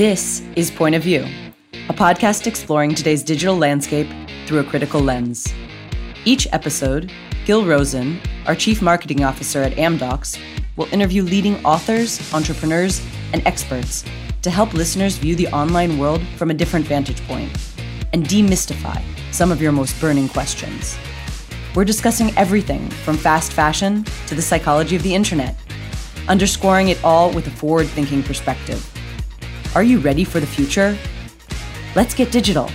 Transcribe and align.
This 0.00 0.40
is 0.56 0.70
Point 0.70 0.94
of 0.94 1.02
View, 1.02 1.26
a 1.90 1.92
podcast 1.92 2.46
exploring 2.46 2.94
today's 2.94 3.22
digital 3.22 3.54
landscape 3.54 4.08
through 4.46 4.60
a 4.60 4.64
critical 4.64 4.98
lens. 4.98 5.52
Each 6.24 6.48
episode, 6.52 7.12
Gil 7.44 7.66
Rosen, 7.66 8.18
our 8.46 8.54
Chief 8.54 8.80
Marketing 8.80 9.24
Officer 9.24 9.60
at 9.60 9.72
Amdocs, 9.72 10.40
will 10.76 10.86
interview 10.90 11.22
leading 11.22 11.62
authors, 11.66 12.32
entrepreneurs, 12.32 13.06
and 13.34 13.46
experts 13.46 14.02
to 14.40 14.48
help 14.48 14.72
listeners 14.72 15.18
view 15.18 15.36
the 15.36 15.48
online 15.48 15.98
world 15.98 16.22
from 16.38 16.50
a 16.50 16.54
different 16.54 16.86
vantage 16.86 17.20
point 17.26 17.52
and 18.14 18.24
demystify 18.24 19.02
some 19.32 19.52
of 19.52 19.60
your 19.60 19.70
most 19.70 20.00
burning 20.00 20.30
questions. 20.30 20.96
We're 21.74 21.84
discussing 21.84 22.34
everything 22.38 22.88
from 23.04 23.18
fast 23.18 23.52
fashion 23.52 24.04
to 24.28 24.34
the 24.34 24.40
psychology 24.40 24.96
of 24.96 25.02
the 25.02 25.14
internet, 25.14 25.56
underscoring 26.26 26.88
it 26.88 27.04
all 27.04 27.30
with 27.30 27.48
a 27.48 27.50
forward 27.50 27.88
thinking 27.88 28.22
perspective. 28.22 28.82
Are 29.72 29.84
you 29.84 30.00
ready 30.00 30.24
for 30.24 30.40
the 30.40 30.48
future? 30.48 30.98
Let's 31.94 32.12
get 32.12 32.32
digital. 32.32 32.68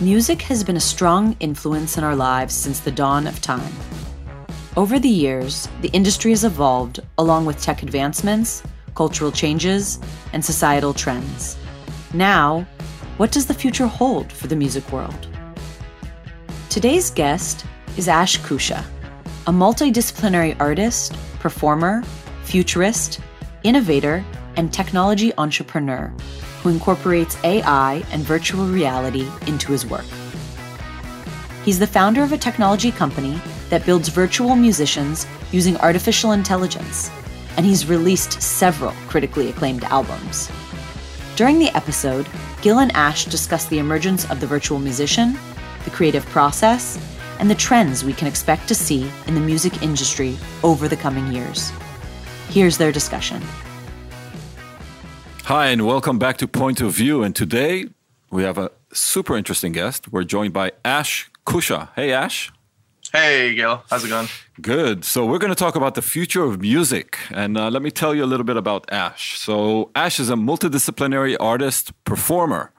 Music 0.00 0.40
has 0.42 0.62
been 0.62 0.76
a 0.76 0.80
strong 0.80 1.36
influence 1.40 1.98
in 1.98 2.04
our 2.04 2.14
lives 2.14 2.54
since 2.54 2.78
the 2.78 2.92
dawn 2.92 3.26
of 3.26 3.42
time. 3.42 3.72
Over 4.76 5.00
the 5.00 5.08
years, 5.08 5.68
the 5.80 5.88
industry 5.88 6.30
has 6.30 6.44
evolved 6.44 7.00
along 7.18 7.44
with 7.44 7.60
tech 7.60 7.82
advancements, 7.82 8.62
cultural 8.94 9.32
changes, 9.32 9.98
and 10.32 10.44
societal 10.44 10.94
trends. 10.94 11.56
Now, 12.14 12.64
what 13.16 13.32
does 13.32 13.46
the 13.46 13.54
future 13.54 13.88
hold 13.88 14.30
for 14.30 14.46
the 14.46 14.54
music 14.54 14.92
world? 14.92 15.26
Today's 16.70 17.10
guest 17.10 17.66
is 17.96 18.06
Ash 18.06 18.38
Koosha, 18.38 18.84
a 19.48 19.50
multidisciplinary 19.50 20.54
artist, 20.60 21.16
performer, 21.38 22.02
futurist, 22.42 23.18
innovator, 23.62 24.22
and 24.56 24.70
technology 24.70 25.32
entrepreneur 25.38 26.12
who 26.60 26.68
incorporates 26.68 27.42
AI 27.44 28.04
and 28.12 28.22
virtual 28.24 28.66
reality 28.66 29.26
into 29.46 29.72
his 29.72 29.86
work. 29.86 30.04
He's 31.64 31.78
the 31.78 31.86
founder 31.86 32.22
of 32.22 32.32
a 32.32 32.36
technology 32.36 32.90
company 32.90 33.40
that 33.70 33.86
builds 33.86 34.10
virtual 34.10 34.54
musicians 34.54 35.26
using 35.50 35.78
artificial 35.78 36.32
intelligence, 36.32 37.10
and 37.56 37.64
he's 37.64 37.88
released 37.88 38.42
several 38.42 38.92
critically 39.06 39.48
acclaimed 39.48 39.84
albums. 39.84 40.52
During 41.36 41.58
the 41.58 41.74
episode, 41.74 42.28
Gil 42.60 42.80
and 42.80 42.94
Ash 42.94 43.24
discuss 43.24 43.64
the 43.64 43.78
emergence 43.78 44.30
of 44.30 44.40
the 44.40 44.46
virtual 44.46 44.78
musician, 44.78 45.38
the 45.84 45.90
creative 45.90 46.26
process, 46.26 46.98
and 47.38 47.50
the 47.50 47.54
trends 47.54 48.04
we 48.04 48.12
can 48.12 48.28
expect 48.28 48.68
to 48.68 48.74
see 48.74 49.10
in 49.26 49.34
the 49.34 49.40
music 49.40 49.82
industry 49.82 50.36
over 50.62 50.88
the 50.88 50.96
coming 50.96 51.32
years. 51.32 51.72
Here's 52.48 52.78
their 52.78 52.92
discussion. 52.92 53.42
Hi, 55.44 55.68
and 55.68 55.86
welcome 55.86 56.18
back 56.18 56.36
to 56.38 56.46
Point 56.46 56.80
of 56.80 56.92
View. 56.92 57.22
And 57.22 57.34
today 57.34 57.86
we 58.30 58.42
have 58.42 58.58
a 58.58 58.70
super 58.92 59.36
interesting 59.36 59.72
guest. 59.72 60.12
We're 60.12 60.24
joined 60.24 60.52
by 60.52 60.72
Ash 60.84 61.30
Koosha. 61.46 61.88
Hey, 61.96 62.12
Ash. 62.12 62.52
Hey, 63.12 63.54
Gil. 63.54 63.82
How's 63.88 64.04
it 64.04 64.08
going? 64.08 64.28
Good. 64.60 65.02
So, 65.06 65.24
we're 65.24 65.38
going 65.38 65.50
to 65.50 65.58
talk 65.58 65.76
about 65.76 65.94
the 65.94 66.02
future 66.02 66.42
of 66.42 66.60
music. 66.60 67.18
And 67.30 67.56
uh, 67.56 67.70
let 67.70 67.80
me 67.80 67.90
tell 67.90 68.14
you 68.14 68.22
a 68.22 68.26
little 68.26 68.44
bit 68.44 68.58
about 68.58 68.84
Ash. 68.92 69.38
So, 69.38 69.90
Ash 69.94 70.20
is 70.20 70.28
a 70.28 70.34
multidisciplinary 70.34 71.34
artist, 71.40 71.92
performer, 72.04 72.70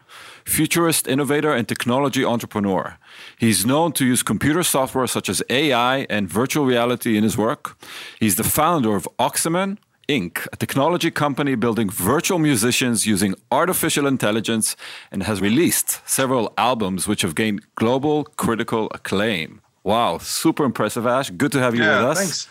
futurist, 0.50 1.08
innovator, 1.08 1.54
and 1.54 1.68
technology 1.68 2.26
entrepreneur. 2.26 2.98
He's 3.38 3.66
known 3.66 3.92
to 3.94 4.06
use 4.06 4.24
computer 4.24 4.64
software 4.64 5.08
such 5.08 5.30
as 5.30 5.42
AI 5.50 6.08
and 6.10 6.28
virtual 6.30 6.66
reality 6.66 7.18
in 7.18 7.24
his 7.24 7.38
work. 7.38 7.78
He's 8.20 8.36
the 8.36 8.44
founder 8.44 8.96
of 8.96 9.08
Auxuman, 9.18 9.78
Inc., 10.10 10.48
a 10.52 10.56
technology 10.56 11.12
company 11.12 11.54
building 11.56 11.90
virtual 11.90 12.40
musicians 12.40 13.06
using 13.06 13.36
artificial 13.52 14.08
intelligence, 14.08 14.76
and 15.12 15.24
has 15.24 15.40
released 15.40 16.02
several 16.10 16.52
albums 16.58 17.08
which 17.08 17.22
have 17.22 17.36
gained 17.36 17.62
global 17.76 18.24
critical 18.24 18.90
acclaim. 18.92 19.62
Wow, 19.84 20.18
super 20.18 20.66
impressive, 20.66 21.06
Ash. 21.06 21.30
Good 21.30 21.52
to 21.52 21.60
have 21.60 21.76
you 21.76 21.84
yeah, 21.84 22.00
with 22.00 22.18
us. 22.18 22.18
Thanks. 22.18 22.48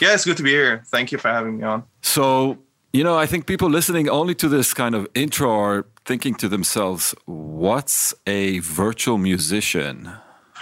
Yeah, 0.00 0.14
it's 0.14 0.24
good 0.24 0.38
to 0.38 0.42
be 0.42 0.50
here. 0.50 0.82
Thank 0.86 1.12
you 1.12 1.18
for 1.18 1.28
having 1.28 1.58
me 1.58 1.64
on. 1.64 1.84
So, 2.00 2.58
you 2.94 3.04
know, 3.04 3.18
I 3.18 3.26
think 3.26 3.46
people 3.46 3.68
listening 3.68 4.08
only 4.08 4.34
to 4.36 4.48
this 4.48 4.72
kind 4.72 4.94
of 4.94 5.06
intro 5.14 5.50
are 5.50 5.86
thinking 6.04 6.34
to 6.36 6.48
themselves, 6.48 7.14
what's 7.24 8.14
a 8.26 8.58
virtual 8.60 9.18
musician? 9.18 10.12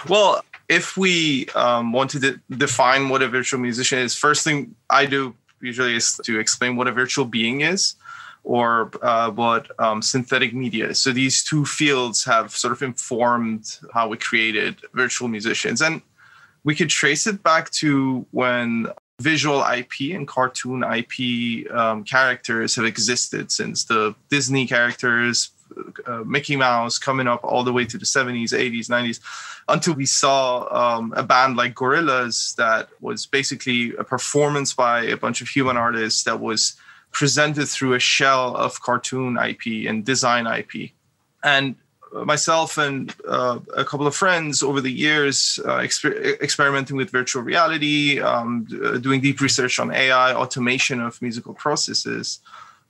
Well, 0.07 0.43
if 0.69 0.97
we 0.97 1.47
um, 1.55 1.93
to 2.07 2.19
de- 2.19 2.39
define 2.57 3.09
what 3.09 3.21
a 3.21 3.27
virtual 3.27 3.59
musician 3.59 3.99
is, 3.99 4.15
first 4.15 4.43
thing 4.43 4.75
I 4.89 5.05
do 5.05 5.35
usually 5.61 5.95
is 5.95 6.19
to 6.23 6.39
explain 6.39 6.75
what 6.75 6.87
a 6.87 6.91
virtual 6.91 7.25
being 7.25 7.61
is 7.61 7.95
or 8.43 8.91
uh, 9.01 9.31
what 9.31 9.67
um, 9.79 10.01
synthetic 10.01 10.53
media 10.53 10.89
is. 10.89 10.99
So 10.99 11.11
these 11.11 11.43
two 11.43 11.65
fields 11.65 12.25
have 12.25 12.55
sort 12.55 12.73
of 12.73 12.81
informed 12.81 13.79
how 13.93 14.09
we 14.09 14.17
created 14.17 14.81
virtual 14.93 15.29
musicians. 15.29 15.81
And 15.81 16.01
we 16.65 16.75
could 16.75 16.89
trace 16.89 17.25
it 17.27 17.41
back 17.43 17.69
to 17.71 18.25
when 18.31 18.87
visual 19.23 19.63
IP 19.63 20.15
and 20.15 20.27
cartoon 20.27 20.83
IP 20.83 21.71
um, 21.71 22.03
characters 22.03 22.75
have 22.75 22.85
existed 22.85 23.51
since 23.51 23.85
the 23.85 24.13
Disney 24.29 24.67
characters, 24.67 25.51
uh, 26.05 26.23
Mickey 26.25 26.55
Mouse 26.55 26.99
coming 26.99 27.27
up 27.27 27.41
all 27.43 27.63
the 27.63 27.73
way 27.73 27.85
to 27.85 27.97
the 27.97 28.05
70s, 28.05 28.51
80s, 28.51 28.87
90s, 28.89 29.19
until 29.69 29.93
we 29.93 30.05
saw 30.05 30.67
um, 30.81 31.13
a 31.15 31.23
band 31.23 31.55
like 31.55 31.73
Gorillaz 31.73 32.55
that 32.55 32.89
was 32.99 33.25
basically 33.25 33.95
a 33.95 34.03
performance 34.03 34.73
by 34.73 35.03
a 35.03 35.17
bunch 35.17 35.41
of 35.41 35.47
human 35.47 35.77
artists 35.77 36.23
that 36.25 36.39
was 36.39 36.75
presented 37.11 37.67
through 37.67 37.93
a 37.93 37.99
shell 37.99 38.55
of 38.57 38.81
cartoon 38.81 39.37
IP 39.37 39.87
and 39.87 40.03
design 40.03 40.45
IP. 40.47 40.91
And 41.43 41.75
myself 42.25 42.77
and 42.77 43.13
uh, 43.27 43.59
a 43.75 43.83
couple 43.83 44.07
of 44.07 44.15
friends 44.15 44.61
over 44.61 44.81
the 44.81 44.91
years 44.91 45.59
uh, 45.65 45.79
exper- 45.79 46.39
experimenting 46.41 46.95
with 46.95 47.09
virtual 47.09 47.41
reality, 47.41 48.19
um, 48.19 48.65
doing 49.01 49.21
deep 49.21 49.41
research 49.41 49.79
on 49.79 49.91
AI, 49.91 50.33
automation 50.33 51.01
of 51.01 51.21
musical 51.21 51.53
processes 51.53 52.39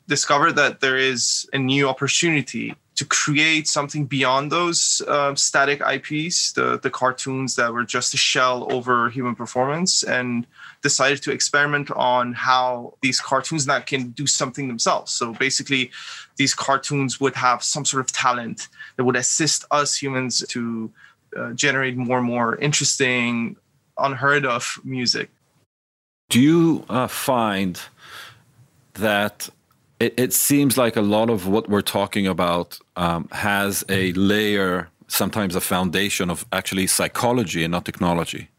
discovered 0.07 0.53
that 0.53 0.81
there 0.81 0.97
is 0.97 1.49
a 1.53 1.57
new 1.57 1.87
opportunity 1.87 2.75
to 2.95 3.05
create 3.05 3.67
something 3.67 4.05
beyond 4.05 4.51
those 4.51 5.01
uh, 5.07 5.33
static 5.35 5.81
IPs, 5.81 6.51
the, 6.51 6.79
the 6.79 6.89
cartoons 6.89 7.55
that 7.55 7.73
were 7.73 7.83
just 7.83 8.13
a 8.13 8.17
shell 8.17 8.71
over 8.71 9.09
human 9.09 9.35
performance, 9.35 10.03
and 10.03 10.45
decided 10.83 11.21
to 11.23 11.31
experiment 11.31 11.89
on 11.91 12.33
how 12.33 12.93
these 13.01 13.19
cartoons 13.19 13.65
now 13.65 13.79
can 13.79 14.09
do 14.11 14.27
something 14.27 14.67
themselves. 14.67 15.11
So 15.11 15.33
basically, 15.33 15.89
these 16.37 16.53
cartoons 16.53 17.19
would 17.19 17.35
have 17.35 17.63
some 17.63 17.83
sort 17.83 18.01
of 18.01 18.11
talent 18.11 18.67
that 18.95 19.03
would 19.03 19.15
assist 19.15 19.65
us 19.71 19.97
humans 19.97 20.43
to 20.49 20.91
uh, 21.35 21.53
generate 21.53 21.97
more 21.97 22.19
and 22.19 22.27
more 22.27 22.57
interesting, 22.57 23.55
unheard 23.97 24.45
of 24.45 24.79
music. 24.83 25.29
Do 26.29 26.39
you 26.39 26.85
uh, 26.89 27.07
find 27.07 27.79
that 28.93 29.49
it, 30.03 30.13
it, 30.17 30.33
seems 30.33 30.77
like 30.77 30.95
a 30.97 31.01
lot 31.01 31.29
of 31.29 31.47
what 31.47 31.69
we're 31.69 31.87
talking 31.99 32.27
about 32.27 32.77
um, 32.95 33.27
has 33.31 33.85
a 33.87 34.11
layer, 34.13 34.89
sometimes 35.07 35.55
a 35.55 35.61
foundation 35.61 36.29
of 36.29 36.45
actually 36.51 36.87
psychology 36.87 37.63
and 37.63 37.71
not 37.71 37.85
technology. 37.85 38.49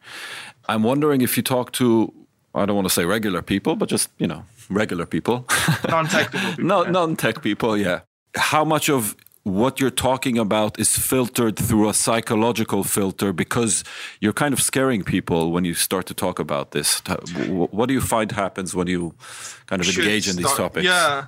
I'm 0.68 0.82
wondering 0.82 1.20
if 1.20 1.36
you 1.36 1.42
talk 1.42 1.72
to, 1.72 2.12
I 2.54 2.64
don't 2.64 2.76
want 2.76 2.88
to 2.88 2.94
say 2.94 3.04
regular 3.04 3.42
people, 3.42 3.76
but 3.76 3.88
just, 3.90 4.08
you 4.18 4.26
know, 4.26 4.44
regular 4.70 5.06
people. 5.06 5.46
Non-tech 5.88 6.32
people. 6.32 6.64
no, 6.64 6.84
yeah. 6.84 6.90
non-tech 6.90 7.42
people, 7.42 7.76
yeah. 7.76 8.00
How 8.36 8.64
much 8.64 8.88
of 8.88 9.14
what 9.44 9.78
you're 9.78 9.90
talking 9.90 10.38
about 10.38 10.78
is 10.80 10.96
filtered 10.96 11.56
through 11.56 11.88
a 11.88 11.94
psychological 11.94 12.82
filter 12.82 13.32
because 13.32 13.84
you're 14.20 14.32
kind 14.32 14.54
of 14.54 14.60
scaring 14.60 15.02
people 15.04 15.52
when 15.52 15.64
you 15.64 15.74
start 15.74 16.06
to 16.06 16.14
talk 16.14 16.38
about 16.38 16.70
this. 16.70 17.00
What 17.48 17.86
do 17.86 17.94
you 17.94 18.00
find 18.00 18.32
happens 18.32 18.74
when 18.74 18.86
you 18.86 19.14
kind 19.66 19.82
of 19.82 19.88
engage 19.88 20.28
in 20.28 20.36
these 20.36 20.52
topics? 20.54 20.86
Yeah, 20.86 21.26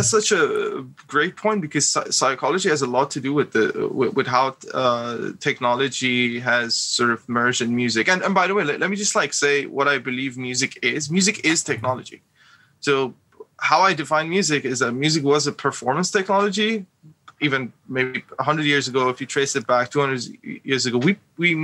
that's 0.00 0.10
such 0.10 0.32
a 0.32 0.86
great 1.06 1.36
point 1.36 1.60
because 1.60 1.96
psychology 2.10 2.70
has 2.70 2.80
a 2.80 2.86
lot 2.86 3.10
to 3.10 3.20
do 3.20 3.34
with 3.34 3.52
the 3.52 3.88
with, 3.92 4.14
with 4.14 4.26
how 4.26 4.56
uh, 4.72 5.32
technology 5.40 6.40
has 6.40 6.74
sort 6.74 7.10
of 7.10 7.28
merged 7.28 7.60
in 7.60 7.76
music. 7.76 8.08
And 8.08 8.22
and 8.22 8.34
by 8.34 8.46
the 8.46 8.54
way, 8.54 8.64
let, 8.64 8.80
let 8.80 8.88
me 8.88 8.96
just 8.96 9.14
like 9.14 9.32
say 9.34 9.66
what 9.66 9.88
I 9.88 9.98
believe 9.98 10.38
music 10.38 10.78
is. 10.82 11.10
Music 11.10 11.44
is 11.44 11.62
technology. 11.62 12.22
So 12.80 13.14
how 13.58 13.80
I 13.82 13.92
define 13.92 14.30
music 14.30 14.64
is 14.64 14.78
that 14.78 14.92
music 14.92 15.22
was 15.22 15.46
a 15.46 15.52
performance 15.52 16.10
technology 16.10 16.86
even 17.42 17.72
maybe 17.88 18.22
100 18.36 18.66
years 18.66 18.86
ago 18.86 19.08
if 19.08 19.18
you 19.18 19.26
trace 19.26 19.56
it 19.56 19.66
back 19.66 19.90
200 19.90 20.20
years 20.62 20.84
ago 20.84 20.98
we, 20.98 21.16
we 21.38 21.54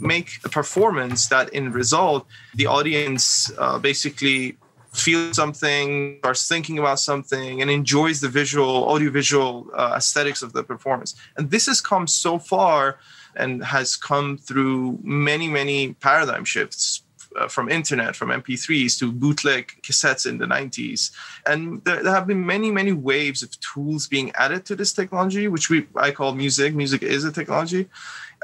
make 0.00 0.28
a 0.44 0.48
performance 0.48 1.28
that 1.28 1.50
in 1.50 1.72
result 1.72 2.26
the 2.54 2.64
audience 2.64 3.50
uh, 3.58 3.78
basically 3.78 4.56
feels 4.96 5.36
something 5.36 6.18
starts 6.18 6.48
thinking 6.48 6.78
about 6.78 6.98
something 6.98 7.62
and 7.62 7.70
enjoys 7.70 8.20
the 8.20 8.28
visual 8.28 8.88
audiovisual 8.88 9.68
uh, 9.74 9.94
aesthetics 9.96 10.42
of 10.42 10.52
the 10.52 10.62
performance. 10.62 11.14
And 11.36 11.50
this 11.50 11.66
has 11.66 11.80
come 11.80 12.06
so 12.06 12.38
far 12.38 12.98
and 13.36 13.62
has 13.64 13.96
come 13.96 14.38
through 14.38 14.98
many 15.02 15.48
many 15.48 15.92
paradigm 15.94 16.44
shifts 16.44 17.02
uh, 17.38 17.48
from 17.48 17.68
internet, 17.68 18.16
from 18.16 18.30
MP3s 18.30 18.98
to 18.98 19.12
bootleg 19.12 19.72
cassettes 19.82 20.26
in 20.26 20.38
the 20.38 20.46
90s. 20.46 21.10
And 21.46 21.84
there, 21.84 22.02
there, 22.02 22.12
have 22.12 22.26
been 22.26 22.44
many, 22.44 22.70
many 22.70 22.92
waves 22.92 23.42
of 23.42 23.58
tools 23.60 24.06
being 24.06 24.32
added 24.32 24.64
to 24.66 24.76
this 24.76 24.92
technology, 24.92 25.48
which 25.48 25.70
we 25.70 25.86
I 25.96 26.10
call 26.10 26.34
music. 26.34 26.74
Music 26.74 27.02
is 27.02 27.24
a 27.24 27.32
technology. 27.32 27.88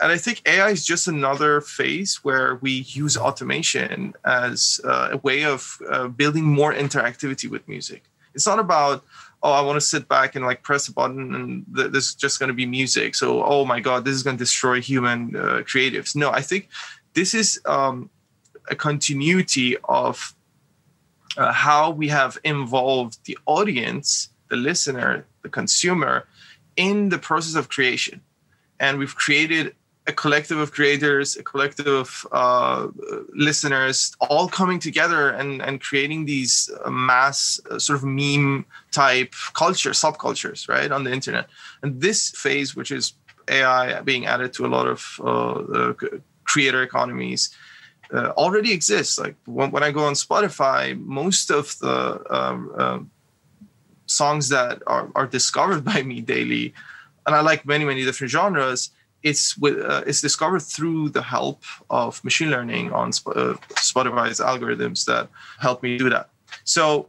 And 0.01 0.11
I 0.11 0.19
think 0.19 0.43
AI 0.47 0.71
is 0.71 0.87
just 0.87 1.07
another 1.09 1.61
phase 1.61 2.25
where 2.25 2.57
we 2.57 2.87
use 2.89 3.17
automation 3.17 4.15
as 4.25 4.81
uh, 4.85 5.11
a 5.13 5.17
way 5.19 5.45
of 5.45 5.79
uh, 5.91 6.09
building 6.09 6.45
more 6.45 6.73
interactivity 6.73 7.49
with 7.51 7.69
music. 7.69 8.05
It's 8.35 8.47
not 8.47 8.59
about 8.59 9.05
oh, 9.43 9.53
I 9.53 9.61
want 9.63 9.77
to 9.77 9.81
sit 9.81 10.09
back 10.09 10.37
and 10.37 10.45
like 10.45 10.63
press 10.63 10.89
a 10.89 10.93
button 10.93 11.35
and 11.35 11.67
th- 11.75 11.91
this 11.91 12.11
is 12.11 12.15
just 12.15 12.39
going 12.39 12.49
to 12.49 12.55
be 12.55 12.67
music. 12.67 13.15
So, 13.15 13.43
oh 13.43 13.65
my 13.65 13.81
God, 13.81 14.05
this 14.05 14.15
is 14.15 14.23
going 14.23 14.37
to 14.37 14.43
destroy 14.43 14.81
human 14.81 15.35
uh, 15.35 15.63
creatives. 15.67 16.15
No, 16.15 16.31
I 16.31 16.43
think 16.43 16.69
this 17.15 17.35
is 17.35 17.61
um, 17.67 18.09
a 18.71 18.75
continuity 18.75 19.77
of 19.85 20.35
uh, 21.37 21.53
how 21.53 21.91
we 21.91 22.09
have 22.09 22.39
involved 22.45 23.19
the 23.25 23.39
audience, 23.47 24.29
the 24.49 24.57
listener, 24.57 25.27
the 25.43 25.49
consumer 25.49 26.27
in 26.77 27.09
the 27.09 27.19
process 27.19 27.55
of 27.55 27.69
creation. 27.69 28.21
And 28.81 28.99
we've 28.99 29.15
created 29.15 29.75
a 30.07 30.13
collective 30.13 30.59
of 30.59 30.73
creators, 30.73 31.37
a 31.37 31.43
collective 31.45 31.87
of 31.87 32.27
uh, 32.33 32.89
listeners, 33.35 34.15
all 34.21 34.49
coming 34.49 34.81
together 34.81 35.31
and, 35.31 35.63
and 35.63 35.81
creating 35.81 36.25
these 36.25 36.71
uh, 36.85 36.91
mass 36.91 37.61
uh, 37.71 37.79
sort 37.79 37.99
of 37.99 38.05
meme 38.05 38.67
type 38.91 39.33
culture, 39.55 39.91
subcultures, 39.91 40.69
right, 40.69 40.91
on 40.91 41.05
the 41.05 41.13
internet. 41.13 41.49
And 41.83 42.01
this 42.01 42.31
phase, 42.31 42.75
which 42.75 42.91
is 42.91 43.13
AI 43.49 44.01
being 44.01 44.27
added 44.27 44.53
to 44.55 44.67
a 44.67 44.69
lot 44.69 44.89
of 44.89 45.21
uh, 45.25 45.93
creator 46.45 46.83
economies, 46.83 47.55
uh, 48.13 48.31
already 48.37 48.73
exists. 48.73 49.19
Like 49.19 49.37
when, 49.47 49.71
when, 49.71 49.83
I 49.83 49.91
go 49.91 50.05
on 50.05 50.15
Spotify, 50.15 50.99
most 50.99 51.51
of 51.51 51.79
the 51.79 52.23
um, 52.31 53.11
songs 54.07 54.49
that 54.51 54.83
are, 54.87 55.11
are 55.15 55.27
discovered 55.27 55.85
by 55.93 56.03
me 56.03 56.21
daily, 56.21 56.75
and 57.27 57.35
I 57.35 57.41
like 57.41 57.67
many, 57.67 57.85
many 57.85 58.05
different 58.05 58.31
genres 58.31 58.91
it's 59.23 59.57
with 59.57 59.79
uh, 59.79 60.03
it's 60.07 60.21
discovered 60.21 60.61
through 60.61 61.11
the 61.11 61.23
help 61.23 61.63
of 61.91 62.23
machine 62.25 62.51
learning 62.51 62.93
on 62.93 63.09
uh, 63.09 63.55
Spotify's 63.79 64.41
algorithms 64.41 65.05
that 65.07 65.29
help 65.61 65.83
me 65.83 65.97
do 65.97 66.11
that. 66.11 66.29
So, 66.65 67.09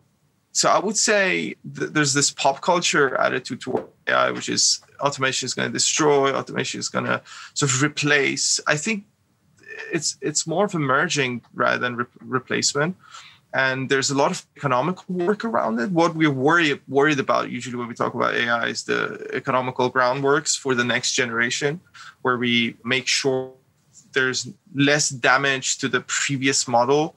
so 0.52 0.70
I 0.70 0.80
would 0.80 0.98
say 0.98 1.56
th- 1.76 1.92
there's 1.92 2.14
this 2.14 2.32
pop 2.32 2.62
culture 2.62 3.16
attitude 3.16 3.62
toward 3.62 3.86
AI, 4.08 4.32
which 4.32 4.50
is 4.50 4.82
automation 5.00 5.46
is 5.46 5.54
going 5.54 5.70
to 5.70 5.74
destroy, 5.74 6.34
automation 6.34 6.80
is 6.80 6.90
going 6.90 7.06
to 7.06 7.22
sort 7.54 7.72
of 7.72 7.82
replace. 7.82 8.60
I 8.68 8.78
think 8.78 9.06
it's 9.92 10.18
it's 10.22 10.46
more 10.48 10.66
of 10.66 10.74
emerging 10.74 11.42
rather 11.54 11.78
than 11.78 11.96
re- 11.96 12.06
replacement 12.22 12.96
and 13.54 13.88
there's 13.90 14.10
a 14.10 14.16
lot 14.16 14.32
of 14.32 14.46
economical 14.58 15.06
work 15.08 15.46
around 15.46 15.80
it. 15.80 15.92
What 15.92 16.16
we're 16.16 16.32
worried 16.32 16.82
worried 16.88 17.20
about 17.20 17.52
usually 17.52 17.76
when 17.76 17.88
we 17.88 17.94
talk 17.94 18.14
about 18.16 18.34
AI 18.34 18.68
is 18.68 18.84
the 18.84 19.28
economical 19.34 19.92
groundworks 19.92 20.58
for 20.58 20.74
the 20.74 20.84
next 20.84 21.12
generation, 21.12 21.80
where 22.24 22.38
we 22.38 22.76
make 22.84 23.08
sure 23.08 23.52
there's 24.14 24.50
less 24.74 25.10
damage 25.10 25.78
to 25.80 25.88
the 25.88 26.02
previous 26.02 26.68
model 26.68 27.16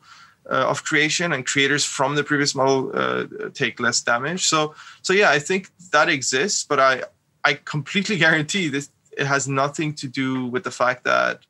uh, 0.51 0.67
of 0.69 0.85
creation, 0.85 1.33
and 1.33 1.47
creators 1.47 1.85
from 1.85 2.15
the 2.15 2.25
previous 2.25 2.55
model 2.55 2.91
uh, 2.95 3.25
take 3.55 3.81
less 3.81 4.03
damage. 4.03 4.47
So, 4.47 4.75
so 5.03 5.13
yeah, 5.13 5.31
I 5.31 5.39
think 5.39 5.71
that 5.93 6.11
exists, 6.11 6.65
but 6.65 6.79
I 6.79 7.03
I 7.45 7.55
completely 7.65 8.17
guarantee 8.25 8.69
this 8.69 8.91
it 9.17 9.27
has 9.27 9.49
nothing 9.49 9.95
to 9.95 10.07
do 10.07 10.45
with 10.45 10.65
the 10.65 10.71
fact 10.71 11.05
that 11.05 11.41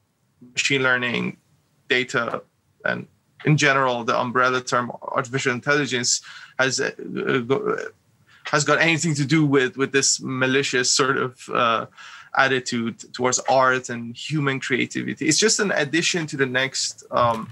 machine 0.41 0.83
learning 0.83 1.37
data 1.89 2.43
and 2.85 3.07
in 3.45 3.57
general, 3.57 4.05
the 4.05 4.19
umbrella 4.19 4.61
term 4.61 4.91
artificial 5.03 5.53
intelligence 5.53 6.21
has 6.59 6.81
uh, 6.81 6.91
has 8.45 8.65
got 8.65 8.81
anything 8.81 9.15
to 9.15 9.25
do 9.25 9.45
with 9.45 9.77
with 9.77 9.93
this 9.93 10.21
malicious 10.21 10.91
sort 10.91 11.17
of 11.17 11.49
uh, 11.53 11.87
attitude 12.37 12.99
towards 13.13 13.39
art 13.49 13.89
and 13.89 14.17
human 14.17 14.59
creativity. 14.61 15.27
It's 15.29 15.39
just 15.39 15.61
an 15.61 15.71
addition 15.73 16.27
to 16.29 16.37
the 16.37 16.47
next 16.47 17.05
um, 17.11 17.51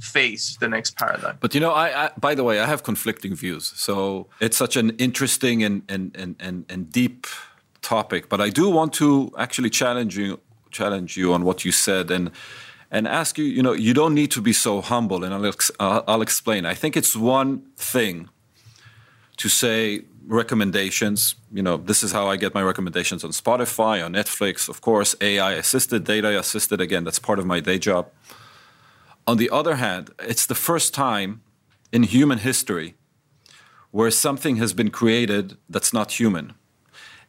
phase, 0.00 0.56
the 0.60 0.68
next 0.68 0.96
paradigm. 0.96 1.38
But 1.40 1.54
you 1.54 1.60
know, 1.60 1.72
I, 1.72 2.06
I, 2.06 2.10
by 2.18 2.34
the 2.34 2.44
way, 2.44 2.60
I 2.60 2.66
have 2.66 2.82
conflicting 2.82 3.34
views. 3.34 3.72
So 3.76 4.26
it's 4.40 4.56
such 4.56 4.76
an 4.76 4.90
interesting 4.98 5.64
and 5.64 5.82
and 5.88 6.14
and 6.16 6.36
and, 6.38 6.64
and 6.68 6.92
deep 6.92 7.26
topic. 7.82 8.28
But 8.28 8.40
I 8.40 8.50
do 8.50 8.68
want 8.70 8.92
to 8.94 9.32
actually 9.38 9.70
challenge 9.70 10.16
you 10.16 10.40
challenge 10.74 11.16
you 11.16 11.32
on 11.32 11.44
what 11.44 11.64
you 11.64 11.72
said 11.72 12.10
and 12.10 12.30
and 12.90 13.08
ask 13.08 13.38
you, 13.38 13.44
you 13.44 13.62
know, 13.62 13.72
you 13.72 13.92
don't 13.92 14.14
need 14.14 14.30
to 14.30 14.40
be 14.40 14.52
so 14.52 14.80
humble, 14.80 15.24
and 15.24 15.34
I'll, 15.34 15.52
uh, 15.80 16.02
I'll 16.06 16.22
explain. 16.22 16.64
I 16.64 16.74
think 16.74 16.96
it's 16.96 17.16
one 17.16 17.62
thing 17.76 18.28
to 19.38 19.48
say 19.48 20.02
recommendations. 20.26 21.34
You 21.52 21.62
know, 21.62 21.76
this 21.76 22.02
is 22.04 22.12
how 22.12 22.28
I 22.28 22.36
get 22.36 22.54
my 22.54 22.62
recommendations 22.62 23.24
on 23.24 23.30
Spotify, 23.30 24.04
on 24.04 24.12
Netflix, 24.12 24.68
of 24.68 24.80
course, 24.80 25.16
AI 25.20 25.52
assisted, 25.54 26.04
data 26.04 26.38
assisted. 26.38 26.80
Again, 26.80 27.02
that's 27.04 27.18
part 27.18 27.38
of 27.40 27.46
my 27.46 27.58
day 27.58 27.78
job. 27.78 28.10
On 29.26 29.38
the 29.38 29.50
other 29.50 29.76
hand, 29.76 30.10
it's 30.20 30.46
the 30.46 30.54
first 30.54 30.94
time 30.94 31.42
in 31.90 32.02
human 32.04 32.38
history 32.38 32.94
where 33.90 34.10
something 34.10 34.56
has 34.56 34.72
been 34.72 34.90
created 34.90 35.56
that's 35.68 35.92
not 35.92 36.12
human. 36.20 36.54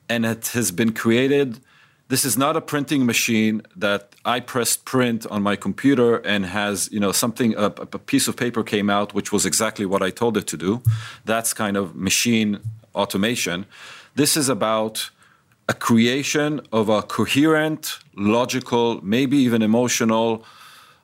And 0.07 0.25
it 0.25 0.47
has 0.47 0.71
been 0.71 0.93
created 0.93 1.59
this 2.07 2.23
is 2.23 2.37
not 2.37 2.55
a 2.55 2.61
printing 2.61 3.05
machine 3.05 3.63
that 3.75 4.15
I 4.23 4.39
pressed 4.39 4.85
print 4.85 5.25
on 5.27 5.41
my 5.41 5.55
computer 5.55 6.17
and 6.17 6.45
has, 6.45 6.89
you 6.91 6.99
know, 6.99 7.11
something, 7.11 7.55
a, 7.55 7.65
a, 7.65 7.99
piece 7.99 8.27
of 8.27 8.37
paper 8.37 8.63
came 8.63 8.91
out, 8.91 9.15
which 9.15 9.31
was 9.31 9.45
exactly 9.45 9.85
what 9.87 10.03
I 10.03 10.11
told 10.11 10.37
it 10.37 10.45
to 10.47 10.57
do. 10.57 10.83
That's 11.25 11.53
kind 11.53 11.75
of 11.75 11.95
machine 11.95 12.59
automation. 12.93 13.65
This 14.13 14.37
is 14.37 14.49
about 14.49 15.09
a 15.67 15.73
creation 15.73 16.61
of 16.71 16.89
a 16.89 17.01
coherent, 17.01 17.97
logical, 18.15 19.03
maybe 19.03 19.37
even 19.37 19.63
emotional 19.63 20.45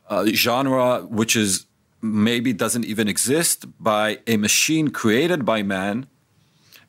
uh, 0.07 0.27
genre, 0.27 1.01
which 1.01 1.35
is 1.35 1.65
maybe 2.03 2.53
doesn't 2.53 2.85
even 2.85 3.07
exist 3.07 3.65
by 3.79 4.19
a 4.27 4.37
machine 4.37 4.89
created 4.89 5.45
by 5.45 5.63
man. 5.63 6.05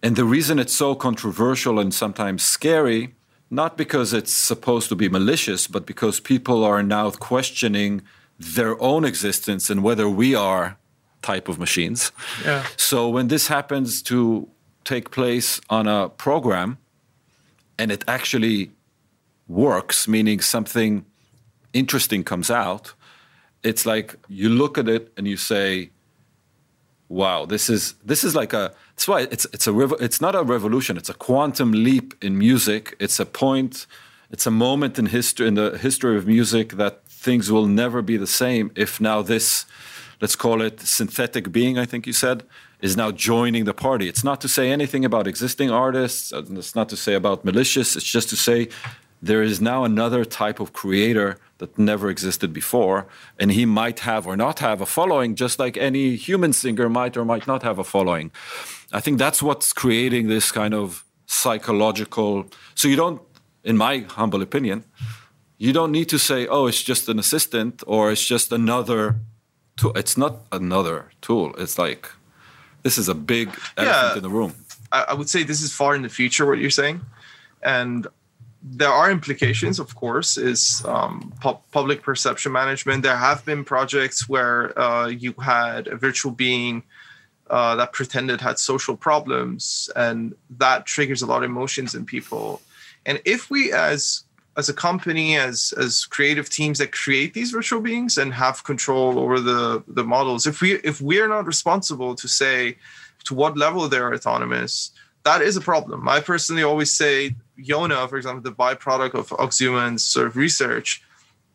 And 0.02 0.16
the 0.16 0.24
reason 0.24 0.58
it's 0.58 0.74
so 0.74 0.94
controversial 0.94 1.78
and 1.78 1.94
sometimes 1.94 2.42
scary 2.42 3.14
not 3.52 3.76
because 3.76 4.14
it's 4.14 4.32
supposed 4.32 4.88
to 4.88 4.96
be 4.96 5.10
malicious, 5.10 5.66
but 5.66 5.84
because 5.84 6.20
people 6.20 6.64
are 6.64 6.82
now 6.82 7.10
questioning 7.10 8.00
their 8.38 8.80
own 8.82 9.04
existence 9.04 9.68
and 9.68 9.82
whether 9.82 10.08
we 10.08 10.34
are 10.34 10.78
type 11.20 11.50
of 11.50 11.58
machines. 11.58 12.12
Yeah. 12.42 12.64
So 12.78 13.10
when 13.10 13.28
this 13.28 13.48
happens 13.48 14.02
to 14.04 14.48
take 14.84 15.10
place 15.10 15.60
on 15.68 15.86
a 15.86 16.08
program 16.08 16.78
and 17.78 17.92
it 17.92 18.04
actually 18.08 18.70
works, 19.46 20.08
meaning 20.08 20.40
something 20.40 21.04
interesting 21.74 22.24
comes 22.24 22.50
out, 22.50 22.94
it's 23.62 23.84
like 23.84 24.16
you 24.28 24.48
look 24.48 24.78
at 24.78 24.88
it 24.88 25.12
and 25.18 25.28
you 25.28 25.36
say, 25.36 25.90
wow, 27.10 27.44
this 27.44 27.68
is 27.68 27.94
this 28.02 28.24
is 28.24 28.34
like 28.34 28.54
a 28.54 28.72
that's 29.02 29.08
why 29.08 29.26
it's 29.32 29.46
it's 29.52 29.66
a 29.66 29.76
it's 30.06 30.20
not 30.20 30.36
a 30.36 30.44
revolution. 30.44 30.96
It's 30.96 31.08
a 31.08 31.14
quantum 31.14 31.72
leap 31.72 32.14
in 32.22 32.38
music. 32.38 32.94
It's 33.00 33.18
a 33.18 33.26
point. 33.26 33.88
It's 34.30 34.46
a 34.46 34.50
moment 34.52 34.96
in 34.96 35.06
history 35.06 35.48
in 35.48 35.54
the 35.54 35.76
history 35.76 36.16
of 36.16 36.24
music 36.24 36.74
that 36.74 37.04
things 37.08 37.50
will 37.50 37.66
never 37.66 38.00
be 38.00 38.16
the 38.16 38.28
same. 38.28 38.70
If 38.76 39.00
now 39.00 39.20
this, 39.20 39.66
let's 40.20 40.36
call 40.36 40.62
it 40.62 40.80
synthetic 40.80 41.50
being, 41.50 41.78
I 41.80 41.84
think 41.84 42.06
you 42.06 42.12
said, 42.12 42.44
is 42.80 42.96
now 42.96 43.10
joining 43.10 43.64
the 43.64 43.74
party. 43.74 44.08
It's 44.08 44.22
not 44.22 44.40
to 44.42 44.48
say 44.48 44.70
anything 44.70 45.04
about 45.04 45.26
existing 45.26 45.68
artists. 45.68 46.32
It's 46.32 46.76
not 46.76 46.88
to 46.90 46.96
say 46.96 47.14
about 47.14 47.44
malicious. 47.44 47.96
It's 47.96 48.12
just 48.16 48.28
to 48.28 48.36
say 48.36 48.68
there 49.20 49.42
is 49.42 49.60
now 49.60 49.82
another 49.84 50.24
type 50.24 50.60
of 50.60 50.72
creator 50.72 51.38
that 51.58 51.78
never 51.78 52.08
existed 52.08 52.52
before. 52.52 53.06
And 53.38 53.50
he 53.52 53.66
might 53.66 54.00
have 54.00 54.26
or 54.26 54.36
not 54.36 54.58
have 54.60 54.80
a 54.80 54.86
following, 54.86 55.34
just 55.34 55.58
like 55.58 55.76
any 55.76 56.16
human 56.16 56.52
singer 56.52 56.88
might 56.88 57.16
or 57.16 57.24
might 57.24 57.46
not 57.46 57.62
have 57.62 57.78
a 57.78 57.84
following. 57.84 58.30
I 58.92 59.00
think 59.00 59.18
that's 59.18 59.42
what's 59.42 59.72
creating 59.72 60.28
this 60.28 60.52
kind 60.52 60.74
of 60.74 61.04
psychological. 61.26 62.46
So 62.74 62.88
you 62.88 62.96
don't, 62.96 63.20
in 63.64 63.76
my 63.76 64.00
humble 64.08 64.42
opinion, 64.42 64.84
you 65.58 65.72
don't 65.72 65.92
need 65.92 66.08
to 66.08 66.18
say, 66.18 66.46
oh, 66.46 66.66
it's 66.66 66.82
just 66.82 67.08
an 67.08 67.18
assistant 67.18 67.82
or 67.86 68.10
it's 68.10 68.26
just 68.26 68.52
another 68.52 69.16
tool. 69.76 69.92
It's 69.96 70.16
not 70.16 70.40
another 70.50 71.10
tool. 71.20 71.54
It's 71.56 71.78
like, 71.78 72.10
this 72.82 72.98
is 72.98 73.08
a 73.08 73.14
big 73.14 73.48
elephant 73.76 74.12
yeah, 74.12 74.16
in 74.16 74.22
the 74.22 74.28
room. 74.28 74.54
I 74.90 75.14
would 75.14 75.28
say 75.28 75.42
this 75.42 75.62
is 75.62 75.72
far 75.72 75.94
in 75.94 76.02
the 76.02 76.10
future, 76.10 76.44
what 76.44 76.58
you're 76.58 76.68
saying. 76.68 77.00
And 77.62 78.06
there 78.62 78.90
are 78.90 79.10
implications, 79.10 79.78
of 79.78 79.94
course, 79.94 80.36
is 80.36 80.82
um, 80.84 81.32
pu- 81.40 81.58
public 81.70 82.02
perception 82.02 82.52
management. 82.52 83.02
There 83.02 83.16
have 83.16 83.44
been 83.44 83.64
projects 83.64 84.28
where 84.28 84.78
uh, 84.78 85.06
you 85.08 85.32
had 85.40 85.88
a 85.88 85.96
virtual 85.96 86.32
being 86.32 86.82
uh, 87.52 87.76
that 87.76 87.92
pretended 87.92 88.40
had 88.40 88.58
social 88.58 88.96
problems, 88.96 89.90
and 89.94 90.34
that 90.58 90.86
triggers 90.86 91.20
a 91.20 91.26
lot 91.26 91.44
of 91.44 91.50
emotions 91.50 91.94
in 91.94 92.04
people. 92.06 92.62
And 93.04 93.20
if 93.24 93.50
we, 93.50 93.72
as 93.72 94.24
as 94.56 94.68
a 94.68 94.74
company, 94.74 95.36
as 95.36 95.74
as 95.76 96.06
creative 96.06 96.48
teams 96.48 96.78
that 96.78 96.92
create 96.92 97.34
these 97.34 97.50
virtual 97.50 97.80
beings 97.80 98.18
and 98.18 98.32
have 98.32 98.64
control 98.64 99.18
over 99.18 99.38
the 99.38 99.82
the 99.86 100.04
models, 100.04 100.46
if 100.46 100.62
we 100.62 100.72
if 100.76 101.00
we're 101.02 101.28
not 101.28 101.46
responsible 101.46 102.14
to 102.14 102.26
say 102.26 102.76
to 103.24 103.34
what 103.34 103.56
level 103.56 103.86
they're 103.86 104.14
autonomous, 104.14 104.90
that 105.24 105.42
is 105.42 105.56
a 105.56 105.60
problem. 105.60 106.08
I 106.08 106.20
personally 106.20 106.62
always 106.62 106.92
say 106.92 107.34
Yona, 107.58 108.08
for 108.08 108.16
example, 108.16 108.42
the 108.42 108.56
byproduct 108.56 109.14
of 109.14 109.28
Auxuman's 109.28 110.02
sort 110.02 110.26
of 110.26 110.36
research, 110.36 111.02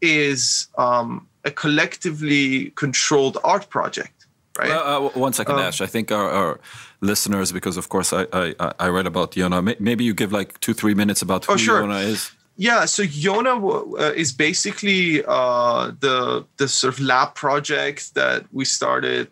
is 0.01 0.67
um, 0.77 1.27
a 1.43 1.51
collectively 1.51 2.71
controlled 2.75 3.37
art 3.43 3.69
project. 3.69 4.16
Right. 4.57 4.71
Uh, 4.71 5.07
uh, 5.07 5.09
one 5.09 5.33
second, 5.33 5.55
um, 5.55 5.61
Ash. 5.61 5.81
I 5.81 5.85
think 5.85 6.11
our, 6.11 6.29
our, 6.29 6.59
listeners, 6.99 7.51
because 7.51 7.77
of 7.77 7.89
course 7.89 8.11
I, 8.11 8.25
I, 8.33 8.73
I 8.79 8.87
read 8.89 9.05
about 9.05 9.33
Yona. 9.33 9.79
Maybe 9.79 10.03
you 10.03 10.13
give 10.13 10.31
like 10.31 10.59
two 10.61 10.73
three 10.73 10.95
minutes 10.95 11.21
about 11.21 11.45
who 11.45 11.53
oh, 11.53 11.57
sure. 11.57 11.83
Yona 11.83 12.03
is. 12.03 12.31
Yeah, 12.55 12.85
so 12.85 13.03
Yona 13.03 13.99
uh, 13.99 14.13
is 14.13 14.33
basically 14.33 15.23
uh, 15.27 15.91
the 15.99 16.45
the 16.57 16.67
sort 16.67 16.95
of 16.95 16.99
lab 16.99 17.35
project 17.35 18.15
that 18.15 18.45
we 18.51 18.65
started, 18.65 19.29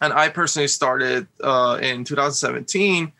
and 0.00 0.12
I 0.14 0.30
personally 0.30 0.68
started 0.68 1.26
uh, 1.42 1.78
in 1.82 2.04
2017. 2.04 3.12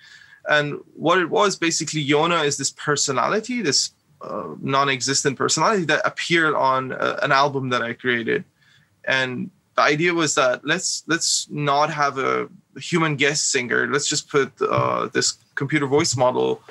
And 0.49 0.81
what 0.95 1.19
it 1.19 1.29
was 1.29 1.57
basically, 1.57 2.05
Yona 2.05 2.47
is 2.47 2.57
this 2.57 2.71
personality, 2.71 3.61
this 3.61 3.93
uh, 4.23 4.55
non-existent 4.63 5.37
personality 5.37 5.85
that 5.85 6.01
appeared 6.07 6.55
on 6.55 6.93
uh, 6.93 7.21
an 7.23 7.31
album 7.31 7.69
that 7.69 7.83
I 7.83 7.93
created, 7.93 8.45
and 9.05 9.51
the 9.81 9.87
idea 9.87 10.13
was 10.13 10.35
that 10.35 10.65
let's 10.65 11.03
let's 11.07 11.49
not 11.51 11.89
have 11.91 12.19
a 12.19 12.49
human 12.77 13.17
guest 13.17 13.51
singer. 13.51 13.87
Let's 13.93 14.09
just 14.09 14.29
put 14.29 14.53
uh, 14.61 15.09
this 15.13 15.39
computer 15.55 15.87
voice 15.87 16.17
model 16.17 16.63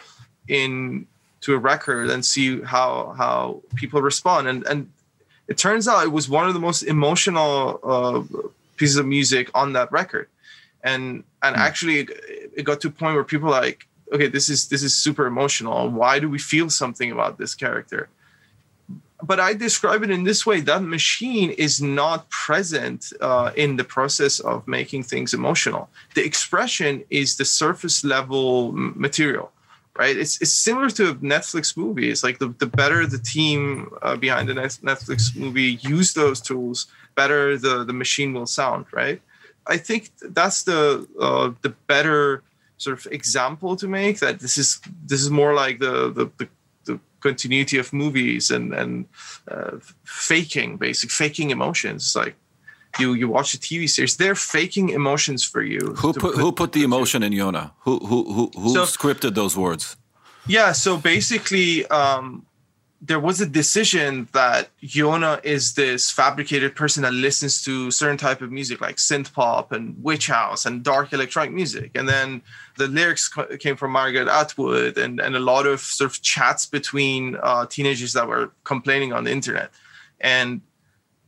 in 0.48 1.08
to 1.42 1.56
a 1.56 1.58
record 1.58 2.10
and 2.10 2.24
see 2.24 2.62
how 2.62 3.16
how 3.18 3.62
people 3.76 4.02
respond 4.02 4.48
and 4.48 4.60
and 4.68 4.80
it 5.48 5.58
turns 5.58 5.88
out 5.88 6.04
it 6.04 6.12
was 6.20 6.28
one 6.30 6.48
of 6.50 6.54
the 6.54 6.60
most 6.60 6.82
emotional 6.84 7.80
uh, 7.94 8.22
pieces 8.78 8.98
of 8.98 9.06
music 9.06 9.50
on 9.62 9.74
that 9.74 9.90
record 9.92 10.28
and 10.84 11.24
and 11.46 11.56
mm. 11.56 11.68
actually 11.68 12.00
it 12.58 12.64
got 12.70 12.82
to 12.82 12.90
a 12.90 12.92
point 12.92 13.16
where 13.16 13.24
people 13.24 13.50
like 13.50 13.88
okay 14.14 14.28
this 14.28 14.50
is 14.50 14.68
this 14.68 14.84
is 14.84 14.94
super 15.06 15.26
emotional 15.34 15.90
why 15.90 16.20
do 16.20 16.28
we 16.36 16.40
feel 16.54 16.70
something 16.70 17.10
about 17.12 17.38
this 17.38 17.56
character 17.56 18.10
but 19.24 19.40
i 19.40 19.54
describe 19.54 20.04
it 20.04 20.10
in 20.10 20.24
this 20.24 20.46
way 20.46 20.60
that 20.62 20.82
machine 20.82 21.52
is 21.52 21.82
not 21.82 22.30
present 22.30 23.12
uh, 23.22 23.52
in 23.56 23.76
the 23.76 23.84
process 23.84 24.40
of 24.40 24.68
making 24.68 25.04
things 25.04 25.34
emotional 25.34 25.90
the 26.16 26.24
expression 26.24 27.04
is 27.10 27.38
the 27.38 27.46
surface 27.46 28.04
level 28.04 28.72
material 28.74 29.52
right? 30.00 30.18
It's 30.18 30.42
it's 30.42 30.54
similar 30.54 30.90
to 30.92 31.10
a 31.10 31.16
Netflix 31.16 31.76
movies. 31.76 32.24
Like 32.24 32.40
the, 32.40 32.56
the 32.58 32.66
better 32.66 33.06
the 33.06 33.20
team 33.20 33.92
uh, 34.02 34.16
behind 34.16 34.48
the 34.48 34.54
Netflix 34.54 35.36
movie 35.36 35.78
use 35.82 36.14
those 36.14 36.40
tools, 36.40 36.88
better 37.16 37.58
the 37.58 37.84
the 37.84 37.94
machine 37.94 38.34
will 38.34 38.48
sound, 38.48 38.86
right? 38.94 39.22
I 39.68 39.78
think 39.78 40.12
that's 40.22 40.64
the 40.64 41.06
uh, 41.20 41.52
the 41.62 41.76
better 41.88 42.44
sort 42.78 42.98
of 42.98 43.12
example 43.12 43.76
to 43.76 43.88
make 43.88 44.20
that 44.20 44.40
this 44.40 44.58
is 44.58 44.80
this 45.06 45.22
is 45.22 45.30
more 45.30 45.54
like 45.54 45.80
the, 45.80 46.12
the, 46.18 46.32
the 46.38 46.48
continuity 47.20 47.78
of 47.78 47.94
movies 47.94 48.52
and 48.52 48.74
and 48.74 49.06
uh, 49.48 49.78
faking 50.04 50.78
basic 50.78 51.12
faking 51.12 51.50
emotions 51.50 52.16
like 52.16 52.36
you 52.98 53.14
you 53.14 53.28
watch 53.30 53.54
a 53.54 53.58
TV 53.58 53.88
series, 53.88 54.18
they're 54.18 54.36
faking 54.36 54.90
emotions 54.90 55.44
for 55.44 55.62
you. 55.62 55.80
Who 55.80 56.14
put, 56.14 56.22
put, 56.22 56.36
who 56.36 56.52
put 56.52 56.72
the 56.72 56.84
emotion 56.84 57.22
in 57.24 57.34
Yona? 57.34 57.72
Who 57.82 58.00
who 58.00 58.24
who 58.34 58.52
who 58.56 58.74
so, 58.74 58.84
scripted 58.84 59.36
those 59.36 59.56
words? 59.56 59.96
Yeah, 60.48 60.72
so 60.72 60.98
basically, 60.98 61.86
um, 61.88 62.46
there 63.02 63.20
was 63.20 63.40
a 63.40 63.46
decision 63.46 64.28
that 64.34 64.70
Yona 64.82 65.44
is 65.46 65.76
this 65.76 66.12
fabricated 66.12 66.76
person 66.76 67.04
that 67.04 67.14
listens 67.14 67.64
to 67.64 67.92
certain 67.92 68.18
type 68.18 68.42
of 68.42 68.52
music 68.52 68.82
like 68.82 68.98
synth 68.98 69.32
pop 69.32 69.72
and 69.72 69.96
witch 70.04 70.28
house 70.28 70.66
and 70.66 70.84
dark 70.84 71.14
electronic 71.14 71.54
music, 71.54 71.92
and 71.96 72.10
then 72.10 72.42
the 72.78 72.88
lyrics 72.88 73.34
came 73.60 73.78
from 73.78 73.92
Margaret 73.92 74.28
Atwood 74.28 74.98
and 74.98 75.20
and 75.20 75.36
a 75.36 75.40
lot 75.40 75.66
of 75.66 75.80
sort 75.80 76.12
of 76.12 76.22
chats 76.22 76.66
between 76.66 77.38
uh, 77.42 77.66
teenagers 77.68 78.14
that 78.14 78.28
were 78.28 78.52
complaining 78.66 79.14
on 79.14 79.24
the 79.24 79.32
internet, 79.32 79.72
and 80.20 80.62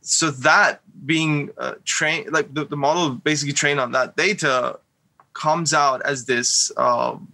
so 0.02 0.30
that 0.30 0.82
being 1.06 1.50
uh, 1.56 1.74
trained 1.84 2.32
like 2.32 2.52
the, 2.52 2.66
the 2.66 2.76
model 2.76 3.14
basically 3.14 3.54
trained 3.54 3.80
on 3.80 3.92
that 3.92 4.14
data 4.16 4.78
comes 5.32 5.72
out 5.72 6.02
as 6.02 6.26
this 6.26 6.70
um, 6.76 7.26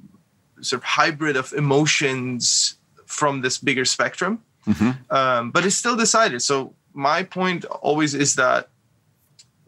sort 0.61 0.80
of 0.80 0.85
hybrid 0.85 1.37
of 1.37 1.52
emotions 1.54 2.77
from 3.08 3.40
this 3.40 3.58
bigger 3.58 3.84
spectrum 3.84 4.42
mm-hmm. 4.66 4.90
um, 5.14 5.50
but 5.50 5.64
it's 5.64 5.76
still 5.76 5.96
decided 5.96 6.40
so 6.42 6.72
my 6.94 7.22
point 7.22 7.64
always 7.66 8.14
is 8.14 8.34
that 8.36 8.68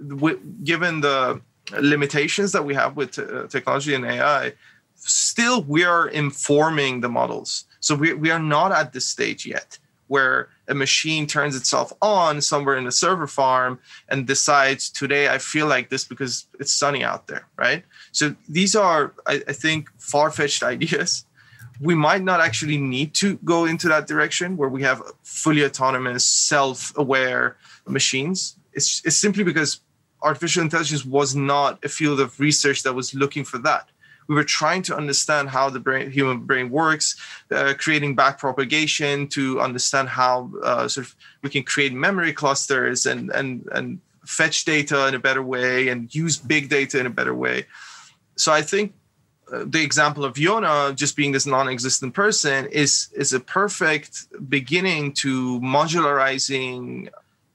w- 0.09 0.41
given 0.65 1.01
the 1.01 1.41
limitations 1.81 2.53
that 2.53 2.65
we 2.65 2.75
have 2.75 2.97
with 2.97 3.13
t- 3.13 3.23
uh, 3.23 3.47
technology 3.47 3.95
and 3.95 4.05
ai 4.05 4.53
still 4.97 5.63
we 5.65 5.85
are 5.85 6.09
informing 6.09 7.01
the 7.01 7.09
models 7.09 7.65
so 7.81 7.95
we, 7.95 8.13
we 8.13 8.31
are 8.31 8.39
not 8.39 8.73
at 8.73 8.93
this 8.93 9.07
stage 9.07 9.47
yet 9.47 9.79
where 10.11 10.49
a 10.67 10.75
machine 10.75 11.25
turns 11.25 11.55
itself 11.55 11.93
on 12.03 12.41
somewhere 12.41 12.77
in 12.77 12.85
a 12.85 12.91
server 12.91 13.29
farm 13.29 13.79
and 14.09 14.27
decides 14.27 14.91
today 14.91 15.29
I 15.29 15.39
feel 15.39 15.69
like 15.69 15.89
this 15.89 16.05
because 16.05 16.47
it's 16.59 16.73
sunny 16.73 17.05
out 17.05 17.29
there, 17.29 17.47
right? 17.57 17.85
So 18.11 18.35
these 18.49 18.75
are, 18.75 19.13
I, 19.29 19.35
I 19.47 19.53
think, 19.53 19.89
far 19.99 20.33
fetched 20.33 20.63
ideas. 20.75 21.25
We 21.81 21.95
might 21.95 22.23
not 22.23 22.41
actually 22.41 22.77
need 22.77 23.15
to 23.15 23.37
go 23.45 23.65
into 23.65 23.89
that 23.89 24.07
direction 24.07 24.57
where 24.57 24.69
we 24.69 24.83
have 24.83 25.03
fully 25.23 25.65
autonomous, 25.65 26.25
self 26.25 26.97
aware 26.97 27.57
machines. 27.87 28.57
It's, 28.73 29.03
it's 29.05 29.17
simply 29.17 29.45
because 29.45 29.81
artificial 30.23 30.63
intelligence 30.63 31.05
was 31.05 31.35
not 31.35 31.83
a 31.85 31.89
field 31.89 32.21
of 32.21 32.39
research 32.39 32.83
that 32.83 32.95
was 32.95 33.15
looking 33.15 33.45
for 33.45 33.59
that 33.59 33.89
we 34.31 34.37
were 34.37 34.45
trying 34.45 34.81
to 34.81 34.97
understand 34.97 35.49
how 35.49 35.69
the 35.69 35.81
brain, 35.81 36.09
human 36.09 36.39
brain 36.39 36.71
works, 36.71 37.17
uh, 37.51 37.75
creating 37.77 38.15
backpropagation 38.15 39.29
to 39.31 39.61
understand 39.61 40.09
how 40.09 40.53
uh, 40.63 40.87
sort 40.87 41.09
of 41.09 41.17
we 41.43 41.51
can 41.51 41.65
create 41.65 41.93
memory 41.93 42.33
clusters 42.33 43.07
and 43.07 43.31
and 43.31 43.69
and 43.73 43.99
fetch 44.25 44.65
data 44.65 45.09
in 45.09 45.17
a 45.17 45.19
better 45.19 45.43
way 45.43 45.89
and 45.89 46.15
use 46.15 46.37
big 46.37 46.69
data 46.69 47.01
in 47.01 47.07
a 47.07 47.11
better 47.11 47.35
way. 47.35 47.67
So 48.37 48.53
I 48.53 48.63
think 48.63 48.95
the 49.51 49.83
example 49.83 50.25
of 50.25 50.35
Yona 50.35 50.95
just 50.95 51.17
being 51.17 51.33
this 51.33 51.47
non-existent 51.47 52.15
person 52.15 52.67
is 52.67 53.09
is 53.15 53.33
a 53.33 53.41
perfect 53.41 54.27
beginning 54.49 55.13
to 55.13 55.61
modularizing 55.61 57.09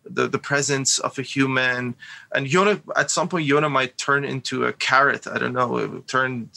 the, 0.03 0.27
the 0.27 0.37
presence 0.37 0.99
of 0.99 1.17
a 1.17 1.21
human 1.21 1.95
and 2.33 2.47
Yona 2.47 2.81
at 2.95 3.09
some 3.09 3.27
point 3.27 3.47
Yona 3.47 3.71
might 3.71 3.97
turn 3.97 4.23
into 4.25 4.65
a 4.65 4.73
carrot 4.73 5.25
I 5.25 5.37
don't 5.37 5.53
know 5.53 5.77
it 5.77 5.89
would 5.89 6.07
turn 6.07 6.49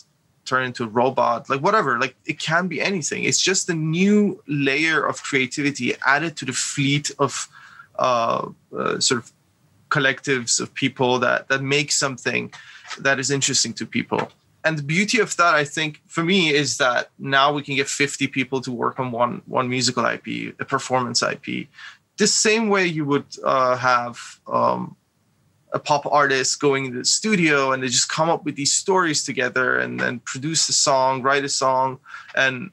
turn 0.48 0.64
into 0.64 0.84
a 0.84 0.88
robot, 0.88 1.48
like 1.50 1.60
whatever. 1.60 2.00
Like 2.00 2.16
it 2.24 2.38
can 2.38 2.66
be 2.68 2.80
anything. 2.80 3.24
It's 3.24 3.40
just 3.40 3.68
a 3.68 3.74
new 3.74 4.42
layer 4.48 5.04
of 5.04 5.22
creativity 5.22 5.94
added 6.06 6.36
to 6.38 6.44
the 6.46 6.52
fleet 6.52 7.10
of 7.18 7.48
uh, 7.98 8.48
uh, 8.76 8.98
sort 8.98 9.22
of 9.22 9.32
collectives 9.90 10.60
of 10.60 10.74
people 10.74 11.18
that 11.18 11.48
that 11.48 11.62
make 11.62 11.92
something 11.92 12.52
that 12.98 13.18
is 13.18 13.30
interesting 13.30 13.72
to 13.74 13.86
people. 13.86 14.30
And 14.64 14.76
the 14.76 14.82
beauty 14.82 15.20
of 15.20 15.36
that, 15.36 15.54
I 15.54 15.64
think, 15.64 16.02
for 16.06 16.24
me, 16.24 16.50
is 16.50 16.78
that 16.78 17.10
now 17.18 17.52
we 17.52 17.62
can 17.62 17.76
get 17.76 17.88
50 17.88 18.26
people 18.26 18.60
to 18.62 18.72
work 18.72 18.98
on 18.98 19.12
one 19.12 19.42
one 19.46 19.68
musical 19.68 20.04
IP, 20.04 20.54
a 20.60 20.64
performance 20.64 21.22
IP, 21.22 21.68
the 22.18 22.26
same 22.26 22.68
way 22.68 22.86
you 22.86 23.04
would 23.04 23.26
uh, 23.44 23.76
have 23.76 24.40
um, 24.46 24.96
a 25.72 25.78
pop 25.78 26.04
artist 26.06 26.60
going 26.60 26.86
into 26.86 26.98
the 26.98 27.04
studio 27.04 27.72
and 27.72 27.82
they 27.82 27.88
just 27.88 28.08
come 28.08 28.28
up 28.28 28.44
with 28.44 28.56
these 28.56 28.72
stories 28.72 29.24
together 29.24 29.78
and 29.78 30.00
then 30.00 30.18
produce 30.20 30.68
a 30.68 30.72
song, 30.72 31.22
write 31.22 31.44
a 31.44 31.48
song, 31.48 31.98
and 32.34 32.70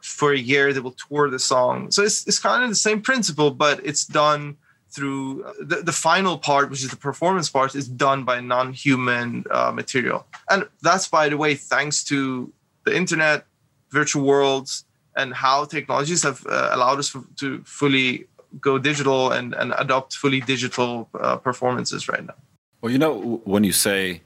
for 0.00 0.32
a 0.32 0.38
year 0.38 0.72
they 0.72 0.80
will 0.80 0.96
tour 1.08 1.30
the 1.30 1.38
song. 1.38 1.90
So 1.90 2.02
it's, 2.02 2.26
it's 2.26 2.38
kind 2.38 2.64
of 2.64 2.70
the 2.70 2.76
same 2.76 3.00
principle, 3.00 3.50
but 3.50 3.84
it's 3.84 4.04
done 4.04 4.56
through 4.94 5.44
the, 5.58 5.76
the 5.76 5.92
final 5.92 6.36
part, 6.38 6.70
which 6.70 6.82
is 6.84 6.90
the 6.90 6.96
performance 6.96 7.48
part, 7.48 7.74
is 7.74 7.88
done 7.88 8.24
by 8.24 8.40
non-human 8.40 9.44
uh, 9.50 9.72
material. 9.72 10.26
And 10.50 10.68
that's, 10.82 11.08
by 11.08 11.28
the 11.28 11.36
way, 11.36 11.54
thanks 11.54 12.04
to 12.04 12.52
the 12.84 12.94
internet, 12.94 13.46
virtual 13.90 14.24
worlds, 14.24 14.84
and 15.16 15.34
how 15.34 15.64
technologies 15.64 16.22
have 16.22 16.44
uh, 16.46 16.70
allowed 16.72 16.98
us 16.98 17.16
to 17.36 17.62
fully 17.64 18.26
go 18.60 18.78
digital 18.78 19.32
and, 19.32 19.54
and 19.54 19.72
adopt 19.78 20.14
fully 20.14 20.40
digital 20.40 21.08
uh, 21.18 21.36
performances 21.36 22.08
right 22.08 22.24
now. 22.26 22.34
Well, 22.80 22.92
you 22.92 22.98
know, 22.98 23.40
when 23.44 23.64
you 23.64 23.72
say 23.72 24.20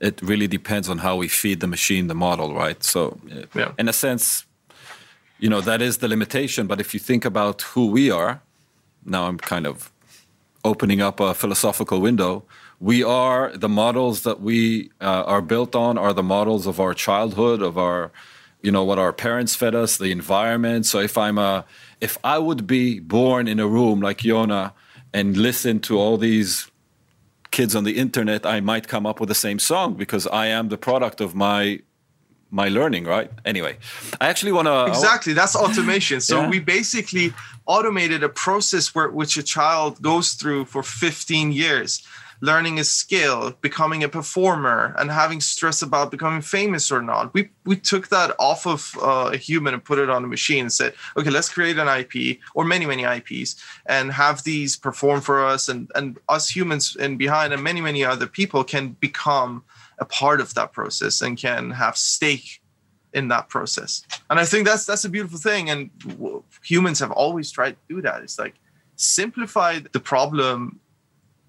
it 0.00 0.20
really 0.22 0.46
depends 0.46 0.88
on 0.88 0.98
how 0.98 1.16
we 1.16 1.28
feed 1.28 1.60
the 1.60 1.66
machine 1.66 2.06
the 2.06 2.14
model, 2.14 2.54
right? 2.54 2.82
So, 2.82 3.18
yeah. 3.54 3.72
in 3.78 3.88
a 3.88 3.92
sense, 3.92 4.44
you 5.38 5.48
know, 5.48 5.60
that 5.62 5.80
is 5.80 5.98
the 5.98 6.08
limitation. 6.08 6.66
But 6.66 6.80
if 6.80 6.92
you 6.94 7.00
think 7.00 7.24
about 7.24 7.62
who 7.62 7.86
we 7.90 8.10
are, 8.10 8.42
now 9.06 9.26
I'm 9.26 9.38
kind 9.38 9.66
of 9.66 9.92
opening 10.64 11.00
up 11.00 11.20
a 11.20 11.32
philosophical 11.34 12.00
window. 12.00 12.44
We 12.80 13.02
are 13.02 13.56
the 13.56 13.68
models 13.68 14.22
that 14.22 14.40
we 14.40 14.90
uh, 15.00 15.24
are 15.24 15.40
built 15.40 15.74
on, 15.74 15.96
are 15.96 16.12
the 16.12 16.22
models 16.22 16.66
of 16.66 16.80
our 16.80 16.92
childhood, 16.92 17.62
of 17.62 17.78
our 17.78 18.10
you 18.62 18.72
know 18.72 18.84
what 18.84 18.98
our 18.98 19.12
parents 19.12 19.54
fed 19.54 19.74
us, 19.74 19.96
the 19.96 20.10
environment. 20.10 20.86
So 20.86 20.98
if 20.98 21.16
I'm 21.16 21.38
a 21.38 21.64
if 22.00 22.18
I 22.24 22.38
would 22.38 22.66
be 22.66 23.00
born 23.00 23.48
in 23.48 23.60
a 23.60 23.66
room 23.66 24.00
like 24.00 24.18
Yona 24.18 24.72
and 25.14 25.36
listen 25.36 25.80
to 25.80 25.98
all 25.98 26.16
these 26.16 26.70
kids 27.50 27.76
on 27.76 27.84
the 27.84 27.96
internet, 27.96 28.44
I 28.44 28.60
might 28.60 28.88
come 28.88 29.06
up 29.06 29.20
with 29.20 29.28
the 29.28 29.34
same 29.34 29.58
song 29.58 29.94
because 29.94 30.26
I 30.26 30.46
am 30.46 30.68
the 30.68 30.76
product 30.76 31.20
of 31.20 31.34
my 31.34 31.80
my 32.50 32.68
learning, 32.68 33.04
right? 33.04 33.30
Anyway, 33.44 33.76
I 34.20 34.28
actually 34.28 34.52
want 34.52 34.66
to 34.66 34.86
exactly 34.86 35.32
that's 35.32 35.56
automation. 35.56 36.20
So 36.20 36.42
yeah. 36.42 36.48
we 36.48 36.60
basically 36.60 37.34
automated 37.66 38.22
a 38.22 38.28
process 38.28 38.94
where 38.94 39.08
which 39.08 39.36
a 39.36 39.42
child 39.42 40.00
goes 40.00 40.34
through 40.34 40.66
for 40.66 40.82
15 40.82 41.52
years 41.52 42.06
learning 42.40 42.78
a 42.78 42.84
skill, 42.84 43.56
becoming 43.60 44.04
a 44.04 44.08
performer, 44.08 44.94
and 44.98 45.10
having 45.10 45.40
stress 45.40 45.82
about 45.82 46.10
becoming 46.10 46.42
famous 46.42 46.90
or 46.90 47.02
not. 47.02 47.32
We 47.34 47.50
we 47.64 47.76
took 47.76 48.08
that 48.08 48.34
off 48.38 48.66
of 48.66 48.96
uh, 49.00 49.30
a 49.32 49.36
human 49.36 49.74
and 49.74 49.84
put 49.84 49.98
it 49.98 50.10
on 50.10 50.24
a 50.24 50.26
machine 50.26 50.62
and 50.62 50.72
said, 50.72 50.94
okay, 51.16 51.30
let's 51.30 51.48
create 51.48 51.78
an 51.78 51.88
IP 51.88 52.38
or 52.54 52.64
many 52.64 52.86
many 52.86 53.04
IPs 53.04 53.56
and 53.86 54.12
have 54.12 54.42
these 54.44 54.76
perform 54.76 55.20
for 55.20 55.44
us, 55.44 55.68
and 55.68 55.90
and 55.94 56.18
us 56.28 56.48
humans 56.48 56.96
and 56.98 57.18
behind 57.18 57.52
and 57.52 57.62
many 57.62 57.80
many 57.80 58.04
other 58.04 58.26
people 58.26 58.64
can 58.64 58.96
become 59.00 59.64
a 59.98 60.04
part 60.04 60.40
of 60.40 60.54
that 60.54 60.72
process 60.72 61.22
and 61.22 61.38
can 61.38 61.70
have 61.70 61.96
stake 61.96 62.60
in 63.12 63.28
that 63.28 63.48
process. 63.48 64.02
And 64.28 64.38
I 64.38 64.44
think 64.44 64.66
that's 64.66 64.84
that's 64.84 65.04
a 65.04 65.08
beautiful 65.08 65.38
thing. 65.38 65.70
And 65.70 65.90
humans 66.62 66.98
have 66.98 67.10
always 67.10 67.50
tried 67.50 67.72
to 67.72 67.94
do 67.94 68.02
that. 68.02 68.22
It's 68.22 68.38
like 68.38 68.54
simplify 68.96 69.80
the 69.92 70.00
problem 70.00 70.80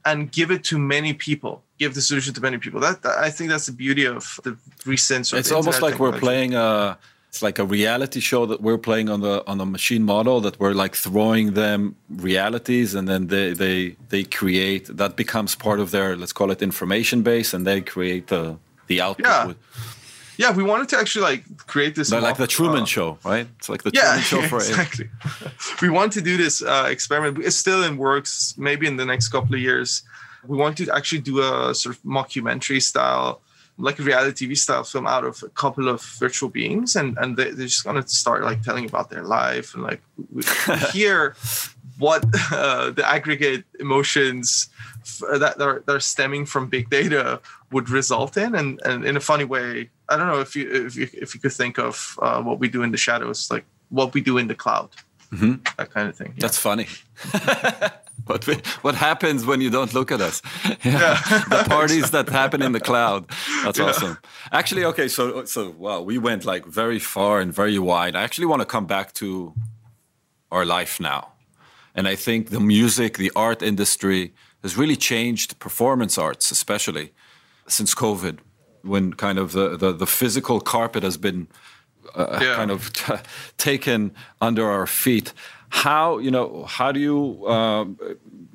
and 0.06 0.32
give 0.32 0.52
it 0.52 0.64
to 0.64 0.78
many 0.78 1.14
people 1.14 1.64
give 1.78 1.94
the 1.94 2.02
solution 2.02 2.34
to 2.34 2.42
many 2.42 2.58
people 2.58 2.80
that, 2.80 3.02
that 3.02 3.18
i 3.18 3.30
think 3.30 3.50
that's 3.50 3.66
the 3.66 3.72
beauty 3.72 4.06
of 4.06 4.40
the 4.44 4.58
recent 4.86 5.32
it's 5.34 5.52
almost 5.52 5.82
like 5.82 6.00
we're 6.00 6.18
playing 6.20 6.54
a 6.56 6.98
it's 7.38 7.44
like 7.44 7.60
a 7.60 7.66
reality 7.66 8.20
show 8.20 8.48
that 8.48 8.62
we're 8.62 8.80
playing 8.80 9.10
on 9.10 9.22
the 9.22 9.44
on 9.46 9.60
the 9.60 9.66
machine 9.66 10.04
model 10.04 10.42
that 10.42 10.60
we're 10.60 10.74
like 10.74 10.96
throwing 10.96 11.54
them 11.54 11.96
realities 12.10 12.96
and 12.96 13.08
then 13.08 13.28
they 13.28 13.54
they 13.54 13.96
they 14.10 14.24
create 14.24 14.86
that 14.98 15.16
becomes 15.16 15.54
part 15.56 15.80
of 15.80 15.92
their 15.92 16.16
let's 16.16 16.34
call 16.34 16.50
it 16.50 16.62
information 16.64 17.22
base 17.22 17.54
and 17.54 17.68
they 17.68 17.80
create 17.80 18.28
the 18.28 18.58
the 18.88 19.00
output 19.02 19.26
yeah. 19.26 19.54
Yeah, 20.40 20.52
we 20.52 20.62
wanted 20.62 20.88
to 20.90 21.00
actually 21.00 21.24
like 21.32 21.44
create 21.66 21.96
this. 21.96 22.12
like 22.12 22.38
the 22.38 22.46
Truman 22.46 22.84
uh, 22.84 22.86
Show, 22.86 23.18
right? 23.26 23.48
It's 23.58 23.70
like 23.70 23.82
the 23.82 23.90
yeah, 23.92 24.22
Truman 24.22 24.24
Show 24.24 24.42
for 24.48 24.58
exactly. 24.70 25.10
we 25.82 25.90
want 25.90 26.14
to 26.14 26.22
do 26.22 26.38
this 26.38 26.62
uh, 26.62 26.88
experiment. 26.96 27.44
It's 27.44 27.56
still 27.56 27.82
in 27.82 27.98
works. 27.98 28.54
Maybe 28.56 28.86
in 28.86 28.98
the 28.98 29.06
next 29.06 29.30
couple 29.30 29.56
of 29.56 29.62
years, 29.62 30.04
we 30.46 30.56
want 30.56 30.78
to 30.78 30.96
actually 30.96 31.22
do 31.22 31.42
a 31.42 31.74
sort 31.74 31.96
of 31.96 32.04
mockumentary 32.04 32.84
style, 32.84 33.42
like 33.78 34.00
a 34.00 34.04
reality 34.04 34.48
TV 34.48 34.58
style 34.58 34.84
film 34.84 35.06
out 35.08 35.24
of 35.24 35.44
a 35.44 35.50
couple 35.50 35.88
of 35.88 36.02
virtual 36.20 36.50
beings, 36.50 36.96
and 36.96 37.18
and 37.18 37.38
they, 37.38 37.50
are 37.50 37.54
just 37.54 37.84
gonna 37.84 38.08
start 38.08 38.44
like 38.44 38.62
telling 38.64 38.86
about 38.86 39.10
their 39.10 39.24
life 39.24 39.74
and 39.74 39.84
like 39.84 40.02
hear 40.92 41.36
what 41.98 42.24
uh, 42.52 42.92
the 42.92 43.08
aggregate 43.08 43.66
emotions 43.80 44.70
that 45.40 45.60
are, 45.62 45.84
that 45.86 45.96
are 45.96 46.00
stemming 46.00 46.46
from 46.46 46.68
big 46.68 46.90
data 46.90 47.40
would 47.72 47.90
result 47.90 48.38
in 48.38 48.56
and, 48.56 48.80
and 48.86 49.06
in 49.06 49.18
a 49.18 49.20
funny 49.20 49.44
way 49.44 49.90
i 50.10 50.18
don't 50.18 50.28
know 50.28 50.40
if 50.40 50.56
you 50.56 50.70
if 50.70 50.96
you, 50.96 51.10
if 51.14 51.34
you 51.34 51.40
could 51.40 51.54
think 51.54 51.80
of 51.80 52.18
uh, 52.22 52.42
what 52.42 52.60
we 52.60 52.68
do 52.68 52.84
in 52.84 52.92
the 52.92 52.98
shadows 52.98 53.50
like 53.50 53.66
what 53.90 54.14
we 54.14 54.22
do 54.22 54.38
in 54.38 54.48
the 54.48 54.56
cloud 54.56 54.90
mm-hmm. 55.32 55.56
that 55.78 55.90
kind 55.92 56.08
of 56.08 56.16
thing 56.16 56.34
yeah. 56.36 56.42
that's 56.42 56.58
funny 56.58 56.88
what 58.26 58.44
what 58.84 58.96
happens 58.96 59.46
when 59.46 59.62
you 59.62 59.70
don't 59.70 59.94
look 59.94 60.12
at 60.12 60.22
us 60.22 60.42
yeah. 60.66 60.76
yeah. 60.84 61.44
the 61.50 61.64
parties 61.68 62.12
that 62.12 62.30
happen 62.30 62.62
in 62.62 62.72
the 62.72 62.80
cloud 62.80 63.26
that's 63.64 63.80
yeah. 63.80 63.86
awesome 63.86 64.18
actually 64.52 64.84
okay 64.84 65.08
so 65.08 65.46
so 65.46 65.70
wow 65.78 66.02
we 66.02 66.18
went 66.18 66.46
like 66.46 66.66
very 66.66 67.00
far 67.00 67.40
and 67.40 67.54
very 67.54 67.80
wide 67.80 68.16
i 68.16 68.24
actually 68.24 68.48
want 68.48 68.62
to 68.62 68.66
come 68.66 68.86
back 68.86 69.14
to 69.14 69.54
our 70.52 70.66
life 70.66 71.00
now 71.00 71.32
and 71.96 72.08
i 72.08 72.16
think 72.16 72.50
the 72.50 72.60
music 72.60 73.18
the 73.18 73.32
art 73.36 73.62
industry 73.62 74.34
has 74.64 74.76
really 74.76 74.96
changed 74.96 75.58
performance 75.60 76.18
arts 76.18 76.52
especially 76.52 77.12
since 77.68 77.94
COVID, 77.94 78.40
when 78.82 79.14
kind 79.14 79.38
of 79.38 79.52
the, 79.52 79.78
the, 79.78 79.92
the 79.92 80.08
physical 80.08 80.60
carpet 80.60 81.04
has 81.04 81.18
been 81.18 81.48
uh, 82.16 82.40
kind 82.56 82.72
of 82.72 82.92
t- 82.94 83.14
taken 83.58 84.14
under 84.42 84.66
our 84.70 84.88
feet. 84.88 85.34
How 85.70 86.18
you 86.18 86.32
know? 86.32 86.66
How 86.66 86.92
do 86.92 87.00
you 87.00 87.46
uh, 87.46 87.86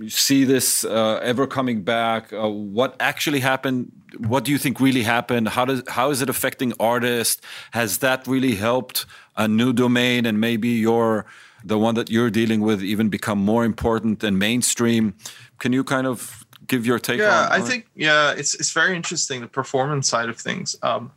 see 0.08 0.44
this 0.44 0.84
uh, 0.84 1.20
ever 1.22 1.46
coming 1.46 1.82
back? 1.82 2.32
Uh, 2.32 2.48
what 2.48 2.96
actually 3.00 3.40
happened? 3.40 3.92
What 4.18 4.44
do 4.44 4.50
you 4.50 4.58
think 4.58 4.80
really 4.80 5.02
happened? 5.02 5.48
How 5.48 5.64
does 5.64 5.82
how 5.88 6.10
is 6.10 6.22
it 6.22 6.28
affecting 6.28 6.72
artists? 6.80 7.40
Has 7.72 7.98
that 7.98 8.26
really 8.26 8.54
helped 8.54 9.06
a 9.36 9.46
new 9.46 9.72
domain 9.72 10.26
and 10.26 10.40
maybe 10.40 10.68
your 10.68 11.26
the 11.64 11.78
one 11.78 11.94
that 11.94 12.10
you're 12.10 12.30
dealing 12.30 12.60
with 12.60 12.82
even 12.82 13.08
become 13.08 13.38
more 13.38 13.64
important 13.64 14.24
and 14.24 14.38
mainstream? 14.38 15.14
Can 15.58 15.72
you 15.72 15.84
kind 15.84 16.06
of 16.06 16.46
give 16.66 16.86
your 16.86 16.98
take 16.98 17.18
yeah, 17.18 17.48
I 17.50 17.60
think 17.60 17.86
yeah, 17.94 18.32
it's 18.32 18.54
it's 18.54 18.72
very 18.72 18.96
interesting 18.96 19.40
the 19.40 19.46
performance 19.46 20.08
side 20.08 20.28
of 20.28 20.38
things. 20.38 20.76
Um, 20.82 21.12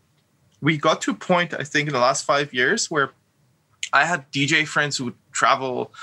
we 0.61 0.77
got 0.77 1.01
to 1.01 1.11
a 1.11 1.15
point 1.15 1.53
I 1.53 1.63
think 1.63 1.87
in 1.87 1.93
the 1.93 1.99
last 1.99 2.25
five 2.25 2.53
years 2.53 2.91
where 2.91 3.11
I 3.95 4.03
had 4.03 4.29
DJ 4.31 4.67
friends 4.67 4.97
who 4.97 5.05
would 5.05 5.15
travel. 5.31 5.93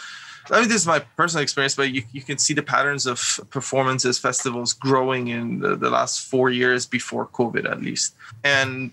I 0.51 0.61
mean, 0.61 0.69
this 0.69 0.81
is 0.83 0.87
my 0.87 1.01
personal 1.17 1.43
experience, 1.43 1.77
but 1.77 1.93
you, 1.93 2.03
you 2.13 2.23
can 2.23 2.39
see 2.39 2.55
the 2.55 2.63
patterns 2.63 3.07
of 3.07 3.41
performances, 3.51 4.19
festivals 4.19 4.73
growing 4.73 5.29
in 5.29 5.61
the, 5.61 5.77
the 5.77 5.91
last 5.91 6.27
four 6.29 6.51
years 6.51 6.87
before 6.87 7.27
COVID, 7.27 7.71
at 7.71 7.83
least. 7.83 8.15
And 8.43 8.93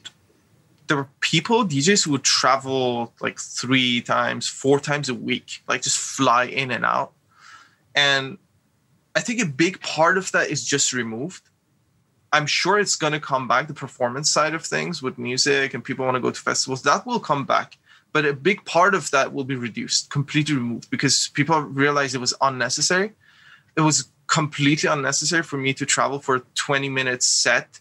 there 0.87 0.97
were 0.97 1.07
people, 1.21 1.65
DJs, 1.65 2.05
who 2.05 2.11
would 2.11 2.23
travel 2.23 3.13
like 3.21 3.39
three 3.39 4.01
times, 4.01 4.47
four 4.47 4.79
times 4.79 5.07
a 5.07 5.13
week, 5.13 5.63
like 5.67 5.81
just 5.81 5.97
fly 5.97 6.43
in 6.45 6.69
and 6.69 6.83
out. 6.83 7.13
And 7.95 8.37
I 9.15 9.21
think 9.21 9.41
a 9.41 9.45
big 9.45 9.79
part 9.79 10.17
of 10.17 10.31
that 10.33 10.49
is 10.49 10.63
just 10.65 10.91
removed. 10.91 11.43
I'm 12.33 12.45
sure 12.45 12.77
it's 12.77 12.95
going 12.95 13.13
to 13.13 13.19
come 13.19 13.47
back. 13.47 13.67
The 13.67 13.73
performance 13.73 14.29
side 14.29 14.53
of 14.53 14.63
things 14.65 15.01
with 15.01 15.17
music 15.17 15.73
and 15.73 15.83
people 15.83 16.05
want 16.05 16.15
to 16.15 16.21
go 16.21 16.31
to 16.31 16.39
festivals, 16.39 16.83
that 16.83 17.05
will 17.05 17.19
come 17.19 17.45
back. 17.45 17.77
But 18.11 18.25
a 18.25 18.33
big 18.33 18.65
part 18.65 18.95
of 18.95 19.11
that 19.11 19.33
will 19.33 19.43
be 19.43 19.55
reduced, 19.55 20.09
completely 20.09 20.55
removed, 20.55 20.89
because 20.89 21.29
people 21.33 21.61
realized 21.61 22.15
it 22.15 22.19
was 22.19 22.33
unnecessary. 22.41 23.11
It 23.77 23.81
was 23.81 24.09
completely 24.27 24.89
unnecessary 24.89 25.43
for 25.43 25.57
me 25.57 25.73
to 25.73 25.85
travel 25.85 26.19
for 26.19 26.35
a 26.35 26.41
20 26.55 26.89
minute 26.89 27.23
set 27.23 27.79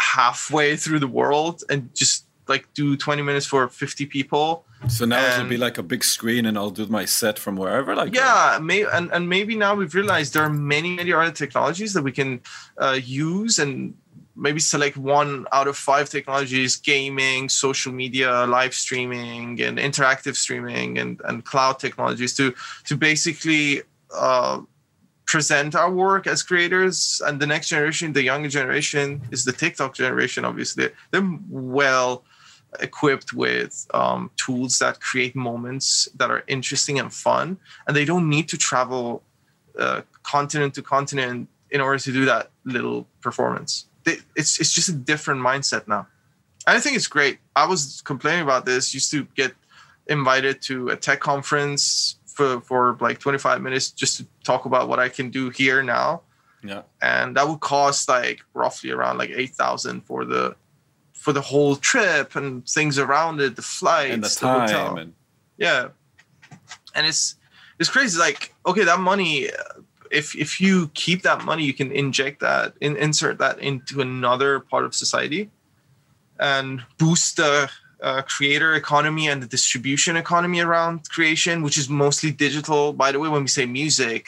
halfway 0.00 0.76
through 0.76 0.98
the 0.98 1.08
world 1.08 1.62
and 1.70 1.94
just 1.94 2.26
like 2.48 2.72
do 2.74 2.96
20 2.96 3.22
minutes 3.22 3.46
for 3.46 3.66
50 3.68 4.06
people 4.06 4.66
so 4.88 5.04
now 5.04 5.18
and, 5.18 5.34
it'll 5.34 5.48
be 5.48 5.56
like 5.56 5.78
a 5.78 5.82
big 5.82 6.04
screen, 6.04 6.46
and 6.46 6.56
I'll 6.56 6.70
do 6.70 6.86
my 6.86 7.04
set 7.04 7.38
from 7.38 7.56
wherever. 7.56 7.94
Like 7.94 8.14
yeah, 8.14 8.58
may, 8.62 8.84
and 8.84 9.10
and 9.10 9.28
maybe 9.28 9.56
now 9.56 9.74
we've 9.74 9.94
realized 9.94 10.34
there 10.34 10.42
are 10.42 10.50
many 10.50 10.94
many 10.94 11.12
other 11.12 11.32
technologies 11.32 11.92
that 11.94 12.02
we 12.02 12.12
can 12.12 12.40
uh, 12.78 12.98
use, 13.02 13.58
and 13.58 13.94
maybe 14.36 14.60
select 14.60 14.96
one 14.96 15.46
out 15.52 15.68
of 15.68 15.76
five 15.76 16.08
technologies: 16.08 16.76
gaming, 16.76 17.48
social 17.48 17.92
media, 17.92 18.46
live 18.46 18.74
streaming, 18.74 19.60
and 19.60 19.78
interactive 19.78 20.36
streaming, 20.36 20.98
and 20.98 21.20
and 21.24 21.44
cloud 21.44 21.78
technologies 21.78 22.34
to 22.36 22.54
to 22.84 22.96
basically. 22.96 23.82
Uh, 24.14 24.60
present 25.26 25.74
our 25.74 25.90
work 25.90 26.26
as 26.28 26.42
creators. 26.42 27.20
And 27.26 27.40
the 27.40 27.46
next 27.46 27.68
generation 27.68 28.12
the 28.12 28.22
younger 28.22 28.48
generation 28.48 29.20
is 29.32 29.44
the 29.44 29.52
tiktok 29.52 29.94
generation 29.94 30.44
obviously. 30.44 30.90
They're 31.10 31.28
well 31.50 32.22
equipped 32.80 33.32
with 33.32 33.86
um, 33.92 34.30
tools 34.36 34.78
that 34.78 35.00
create 35.00 35.34
moments 35.34 36.08
that 36.16 36.30
are 36.30 36.44
interesting 36.46 36.98
and 36.98 37.12
fun. 37.12 37.58
And 37.86 37.96
they 37.96 38.04
don't 38.04 38.28
need 38.28 38.48
to 38.50 38.56
travel 38.56 39.22
uh, 39.78 40.02
continent 40.22 40.74
to 40.74 40.82
continent 40.82 41.48
in 41.70 41.80
order 41.80 41.98
to 41.98 42.12
do 42.12 42.24
that 42.24 42.50
little 42.64 43.06
performance 43.20 43.86
they, 44.06 44.18
it's, 44.34 44.58
it's 44.58 44.72
just 44.72 44.88
a 44.88 44.92
different 44.92 45.42
mindset 45.42 45.86
now. 45.86 46.06
I 46.66 46.80
think 46.80 46.96
it's 46.96 47.06
great. 47.06 47.38
I 47.54 47.66
was 47.66 48.00
complaining 48.04 48.42
about 48.42 48.64
this. 48.64 48.94
Used 48.94 49.10
to 49.10 49.26
get 49.36 49.52
invited 50.06 50.62
to 50.62 50.88
a 50.88 50.96
tech 50.96 51.20
conference 51.20 52.18
for, 52.26 52.60
for 52.62 52.96
like 53.00 53.18
25 53.18 53.60
minutes 53.60 53.90
just 53.90 54.16
to 54.18 54.26
talk 54.44 54.66
about 54.66 54.88
what 54.88 54.98
i 54.98 55.08
can 55.08 55.30
do 55.30 55.50
here 55.50 55.82
now. 55.82 56.22
Yeah. 56.62 56.82
And 57.02 57.36
that 57.36 57.48
would 57.48 57.60
cost 57.60 58.08
like 58.08 58.40
roughly 58.54 58.90
around 58.90 59.18
like 59.18 59.30
8000 59.30 60.02
for 60.02 60.24
the 60.24 60.56
for 61.12 61.32
the 61.32 61.40
whole 61.40 61.76
trip 61.76 62.36
and 62.36 62.68
things 62.68 62.98
around 62.98 63.40
it, 63.40 63.56
the 63.56 63.62
flights, 63.62 64.14
and 64.14 64.22
the, 64.22 64.28
time, 64.28 64.66
the 64.66 64.72
hotel. 64.72 64.98
And... 64.98 65.12
Yeah, 65.58 65.88
and 66.94 67.06
it's 67.06 67.36
it's 67.78 67.88
crazy. 67.88 68.18
Like, 68.18 68.54
okay, 68.64 68.84
that 68.84 69.00
money, 69.00 69.48
if 70.20 70.26
if 70.44 70.50
you 70.64 70.74
keep 70.94 71.18
that 71.22 71.40
money, 71.44 71.64
you 71.68 71.74
can 71.80 71.90
inject 71.92 72.36
that, 72.40 72.66
in, 72.80 72.96
insert 73.06 73.36
that 73.38 73.56
into 73.70 73.94
another 74.00 74.60
part 74.70 74.84
of 74.86 74.92
society, 74.94 75.42
and 76.38 76.70
boost 76.98 77.36
the 77.36 77.52
uh, 78.08 78.22
creator 78.34 78.70
economy 78.82 79.24
and 79.30 79.38
the 79.42 79.50
distribution 79.56 80.16
economy 80.16 80.60
around 80.60 80.94
creation, 81.16 81.62
which 81.64 81.78
is 81.78 81.88
mostly 81.88 82.30
digital. 82.46 82.82
By 82.92 83.08
the 83.12 83.18
way, 83.18 83.28
when 83.28 83.42
we 83.42 83.48
say 83.48 83.66
music, 83.66 84.22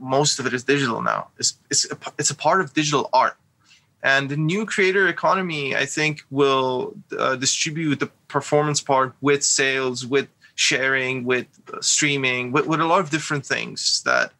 most 0.00 0.40
of 0.40 0.46
it 0.46 0.52
is 0.58 0.64
digital 0.64 1.00
now. 1.02 1.20
It's 1.40 1.50
it's 1.70 1.84
a, 1.94 1.96
it's 2.20 2.32
a 2.36 2.38
part 2.46 2.58
of 2.62 2.66
digital 2.80 3.04
art 3.12 3.36
And 4.04 4.28
the 4.28 4.36
new 4.36 4.66
creator 4.66 5.08
economy, 5.08 5.74
I 5.74 5.86
think, 5.86 6.22
will 6.30 6.94
uh, 7.18 7.36
distribute 7.36 8.00
the 8.00 8.10
performance 8.28 8.82
part 8.82 9.14
with 9.22 9.42
sales, 9.42 10.04
with 10.04 10.28
sharing, 10.56 11.24
with 11.24 11.46
uh, 11.72 11.80
streaming, 11.80 12.52
with, 12.52 12.66
with 12.66 12.80
a 12.80 12.84
lot 12.84 13.00
of 13.00 13.08
different 13.08 13.46
things 13.46 14.02
that 14.04 14.32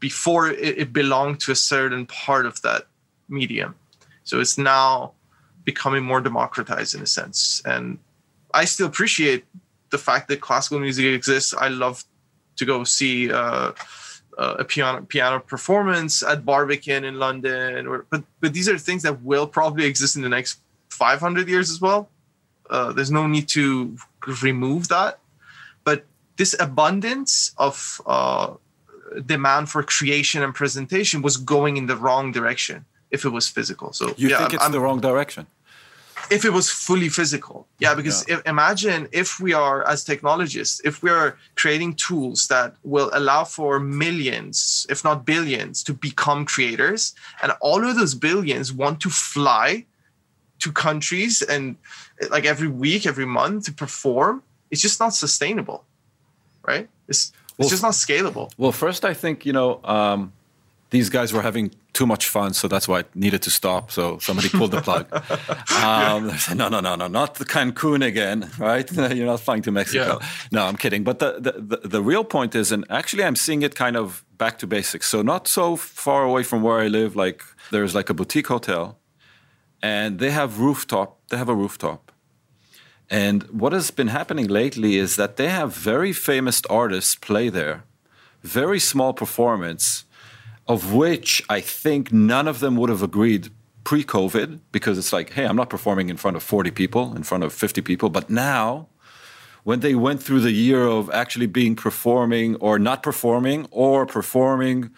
before 0.00 0.48
it, 0.48 0.78
it 0.78 0.92
belonged 0.92 1.40
to 1.40 1.52
a 1.52 1.54
certain 1.54 2.06
part 2.06 2.46
of 2.46 2.60
that 2.62 2.86
medium. 3.28 3.74
So 4.24 4.40
it's 4.40 4.58
now 4.58 5.12
becoming 5.64 6.02
more 6.02 6.20
democratized 6.20 6.94
in 6.94 7.02
a 7.02 7.06
sense. 7.06 7.62
And 7.64 7.98
I 8.52 8.64
still 8.64 8.86
appreciate 8.86 9.44
the 9.90 9.98
fact 9.98 10.28
that 10.28 10.40
classical 10.40 10.80
music 10.80 11.04
exists. 11.04 11.54
I 11.54 11.68
love 11.68 12.04
to 12.56 12.64
go 12.64 12.84
see 12.84 13.32
uh, 13.32 13.72
uh, 14.38 14.56
a 14.58 14.64
piano 14.64 15.02
piano 15.02 15.40
performance 15.40 16.22
at 16.22 16.44
Barbican 16.44 17.04
in 17.04 17.18
London, 17.18 17.86
or 17.86 18.06
but 18.10 18.22
but 18.40 18.52
these 18.52 18.68
are 18.68 18.78
things 18.78 19.02
that 19.02 19.22
will 19.22 19.46
probably 19.46 19.84
exist 19.84 20.16
in 20.16 20.22
the 20.22 20.28
next 20.28 20.60
500 20.90 21.48
years 21.48 21.70
as 21.70 21.80
well. 21.80 22.08
Uh, 22.68 22.92
there's 22.92 23.10
no 23.10 23.26
need 23.26 23.48
to 23.48 23.96
remove 24.42 24.88
that, 24.88 25.18
but 25.84 26.04
this 26.36 26.54
abundance 26.58 27.52
of 27.58 28.00
uh, 28.06 28.54
demand 29.26 29.68
for 29.68 29.82
creation 29.82 30.42
and 30.42 30.54
presentation 30.54 31.22
was 31.22 31.36
going 31.36 31.76
in 31.76 31.86
the 31.86 31.96
wrong 31.96 32.32
direction 32.32 32.84
if 33.10 33.24
it 33.24 33.30
was 33.30 33.48
physical. 33.48 33.92
So 33.92 34.14
you 34.16 34.28
yeah, 34.28 34.38
think 34.38 34.54
it's 34.54 34.64
I'm, 34.64 34.72
the 34.72 34.80
wrong 34.80 35.00
direction? 35.00 35.46
if 36.30 36.44
it 36.44 36.52
was 36.52 36.70
fully 36.70 37.08
physical 37.08 37.66
yeah 37.78 37.94
because 37.94 38.24
yeah. 38.28 38.36
If, 38.36 38.46
imagine 38.46 39.08
if 39.12 39.40
we 39.40 39.52
are 39.52 39.86
as 39.86 40.04
technologists 40.04 40.80
if 40.84 41.02
we 41.02 41.10
are 41.10 41.36
creating 41.56 41.94
tools 41.94 42.48
that 42.48 42.74
will 42.84 43.10
allow 43.12 43.44
for 43.44 43.80
millions 43.80 44.86
if 44.88 45.02
not 45.04 45.26
billions 45.26 45.82
to 45.84 45.92
become 45.92 46.44
creators 46.44 47.14
and 47.42 47.52
all 47.60 47.84
of 47.84 47.96
those 47.96 48.14
billions 48.14 48.72
want 48.72 49.00
to 49.00 49.10
fly 49.10 49.84
to 50.60 50.72
countries 50.72 51.42
and 51.42 51.76
like 52.30 52.44
every 52.44 52.68
week 52.68 53.06
every 53.06 53.26
month 53.26 53.64
to 53.64 53.72
perform 53.72 54.42
it's 54.70 54.82
just 54.82 55.00
not 55.00 55.14
sustainable 55.14 55.84
right 56.66 56.88
it's, 57.08 57.32
it's 57.32 57.32
well, 57.60 57.68
just 57.68 57.82
not 57.82 57.92
scalable 57.92 58.50
well 58.56 58.72
first 58.72 59.04
i 59.04 59.14
think 59.14 59.46
you 59.46 59.52
know 59.52 59.80
um, 59.84 60.32
these 60.90 61.08
guys 61.08 61.32
were 61.32 61.42
having 61.42 61.70
too 61.92 62.06
much 62.06 62.28
fun, 62.28 62.52
so 62.52 62.68
that's 62.68 62.86
why 62.88 63.00
it 63.00 63.14
needed 63.14 63.42
to 63.42 63.50
stop. 63.50 63.90
So 63.90 64.18
somebody 64.18 64.48
pulled 64.48 64.72
the 64.72 64.82
plug. 64.82 65.06
um, 65.84 66.30
said, 66.38 66.56
no, 66.56 66.68
no, 66.68 66.80
no, 66.80 66.96
no, 66.96 67.06
not 67.08 67.36
the 67.36 67.44
Cancun 67.44 68.04
again, 68.04 68.50
right? 68.58 68.90
You're 69.16 69.26
not 69.26 69.40
flying 69.40 69.62
to 69.62 69.72
Mexico. 69.72 70.18
Yeah. 70.20 70.28
No, 70.52 70.64
I'm 70.66 70.76
kidding. 70.76 71.04
But 71.04 71.20
the, 71.20 71.32
the, 71.40 71.52
the, 71.52 71.88
the, 71.88 72.02
real 72.02 72.24
point 72.24 72.54
is, 72.54 72.72
and 72.72 72.84
actually 72.90 73.24
I'm 73.24 73.36
seeing 73.36 73.62
it 73.62 73.74
kind 73.74 73.96
of 73.96 74.24
back 74.36 74.58
to 74.58 74.66
basics. 74.66 75.08
So 75.08 75.22
not 75.22 75.48
so 75.48 75.76
far 75.76 76.24
away 76.24 76.42
from 76.42 76.62
where 76.62 76.78
I 76.78 76.88
live, 76.88 77.16
like 77.16 77.42
there's 77.70 77.94
like 77.94 78.10
a 78.10 78.14
boutique 78.14 78.48
hotel 78.48 78.98
and 79.82 80.18
they 80.18 80.30
have 80.30 80.60
rooftop, 80.60 81.18
they 81.28 81.36
have 81.36 81.48
a 81.48 81.54
rooftop. 81.54 82.12
And 83.10 83.42
what 83.50 83.72
has 83.72 83.90
been 83.90 84.06
happening 84.06 84.46
lately 84.46 84.96
is 84.96 85.16
that 85.16 85.36
they 85.36 85.48
have 85.48 85.74
very 85.74 86.12
famous 86.12 86.62
artists 86.70 87.16
play 87.16 87.48
there, 87.48 87.82
very 88.42 88.78
small 88.78 89.12
performance, 89.12 90.04
of 90.68 90.94
which 90.94 91.42
I 91.48 91.60
think 91.60 92.12
none 92.12 92.46
of 92.46 92.60
them 92.60 92.76
would 92.76 92.88
have 92.88 93.02
agreed 93.02 93.50
pre 93.82 94.04
COVID 94.04 94.60
because 94.70 94.96
it's 94.96 95.12
like, 95.12 95.32
hey, 95.32 95.44
I'm 95.44 95.56
not 95.56 95.70
performing 95.70 96.08
in 96.08 96.16
front 96.16 96.36
of 96.36 96.44
40 96.44 96.70
people, 96.70 97.16
in 97.16 97.24
front 97.24 97.42
of 97.42 97.52
50 97.52 97.80
people. 97.80 98.10
But 98.10 98.30
now, 98.30 98.86
when 99.64 99.80
they 99.80 99.96
went 99.96 100.22
through 100.22 100.40
the 100.40 100.52
year 100.52 100.86
of 100.86 101.10
actually 101.10 101.46
being 101.46 101.74
performing 101.74 102.54
or 102.56 102.78
not 102.78 103.02
performing 103.02 103.66
or 103.72 104.06
performing 104.06 104.90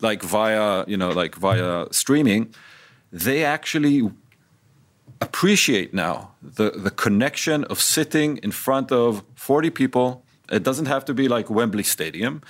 like 0.00 0.22
via, 0.22 0.84
you 0.86 0.96
know, 0.96 1.10
like 1.10 1.34
via 1.34 1.86
streaming, 1.90 2.54
they 3.12 3.44
actually 3.44 4.10
appreciate 5.24 5.90
now 5.92 6.14
the, 6.58 6.70
the 6.86 6.90
connection 6.90 7.64
of 7.64 7.80
sitting 7.80 8.30
in 8.46 8.52
front 8.52 8.92
of 8.92 9.22
40 9.34 9.70
people. 9.70 10.06
It 10.50 10.62
doesn't 10.62 10.86
have 10.86 11.04
to 11.06 11.14
be 11.14 11.26
like 11.28 11.46
Wembley 11.50 11.82
Stadium. 11.82 12.42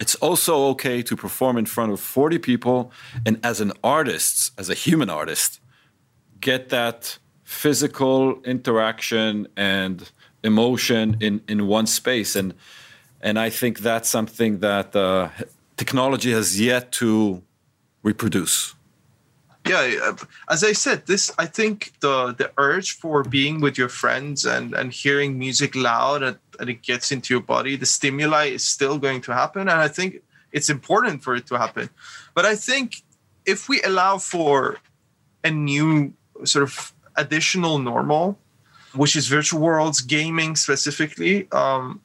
It's 0.00 0.16
also 0.16 0.54
okay 0.72 1.02
to 1.02 1.14
perform 1.16 1.56
in 1.56 1.66
front 1.66 1.92
of 1.92 2.00
40 2.00 2.38
people 2.38 2.90
and 3.26 3.38
as 3.42 3.60
an 3.60 3.72
artist 3.82 4.52
as 4.58 4.68
a 4.68 4.74
human 4.74 5.10
artist 5.10 5.60
get 6.40 6.68
that 6.70 7.18
physical 7.44 8.42
interaction 8.42 9.46
and 9.56 10.10
emotion 10.42 11.16
in 11.20 11.42
in 11.48 11.58
one 11.68 11.86
space. 11.86 12.34
And 12.40 12.54
and 13.24 13.38
i 13.38 13.50
think 13.50 13.80
that's 13.80 14.08
something 14.08 14.60
that 14.60 14.94
uh, 14.94 15.28
technology 15.76 16.30
has 16.30 16.60
yet 16.60 16.92
to 16.92 17.42
reproduce 18.04 18.74
yeah 19.66 20.12
as 20.48 20.62
i 20.62 20.72
said 20.72 21.06
this 21.06 21.32
i 21.38 21.46
think 21.46 21.92
the 22.00 22.34
the 22.36 22.50
urge 22.58 22.92
for 22.92 23.22
being 23.22 23.60
with 23.60 23.78
your 23.78 23.88
friends 23.88 24.44
and 24.44 24.74
and 24.74 24.92
hearing 24.92 25.38
music 25.38 25.74
loud 25.74 26.22
and, 26.22 26.38
and 26.60 26.68
it 26.68 26.82
gets 26.82 27.10
into 27.10 27.32
your 27.34 27.42
body 27.42 27.76
the 27.76 27.86
stimuli 27.86 28.46
is 28.46 28.64
still 28.64 28.98
going 28.98 29.20
to 29.20 29.32
happen. 29.32 29.62
And 29.62 29.80
i 29.80 29.88
think 29.88 30.22
it's 30.52 30.70
important 30.70 31.24
for 31.24 31.34
it 31.34 31.46
to 31.48 31.58
happen. 31.58 31.90
But 32.34 32.44
i 32.44 32.54
think 32.54 33.02
if 33.44 33.68
we 33.68 33.82
allow 33.82 34.18
for 34.18 34.78
a 35.42 35.50
new 35.50 36.14
sort 36.44 36.62
of 36.62 36.92
additional 37.16 37.78
normal 37.78 38.38
which 38.94 39.16
is 39.16 39.28
virtual 39.28 39.60
worlds 39.60 40.00
gaming 40.00 40.56
specifically 40.56 41.50
um, 41.52 42.00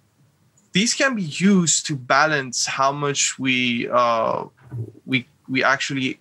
these 0.71 0.93
can 0.93 1.15
be 1.15 1.23
used 1.23 1.85
to 1.87 1.95
balance 1.95 2.65
how 2.65 2.91
much 2.91 3.39
we 3.39 3.89
uh, 3.89 4.45
we 5.05 5.27
we 5.47 5.63
actually 5.63 6.19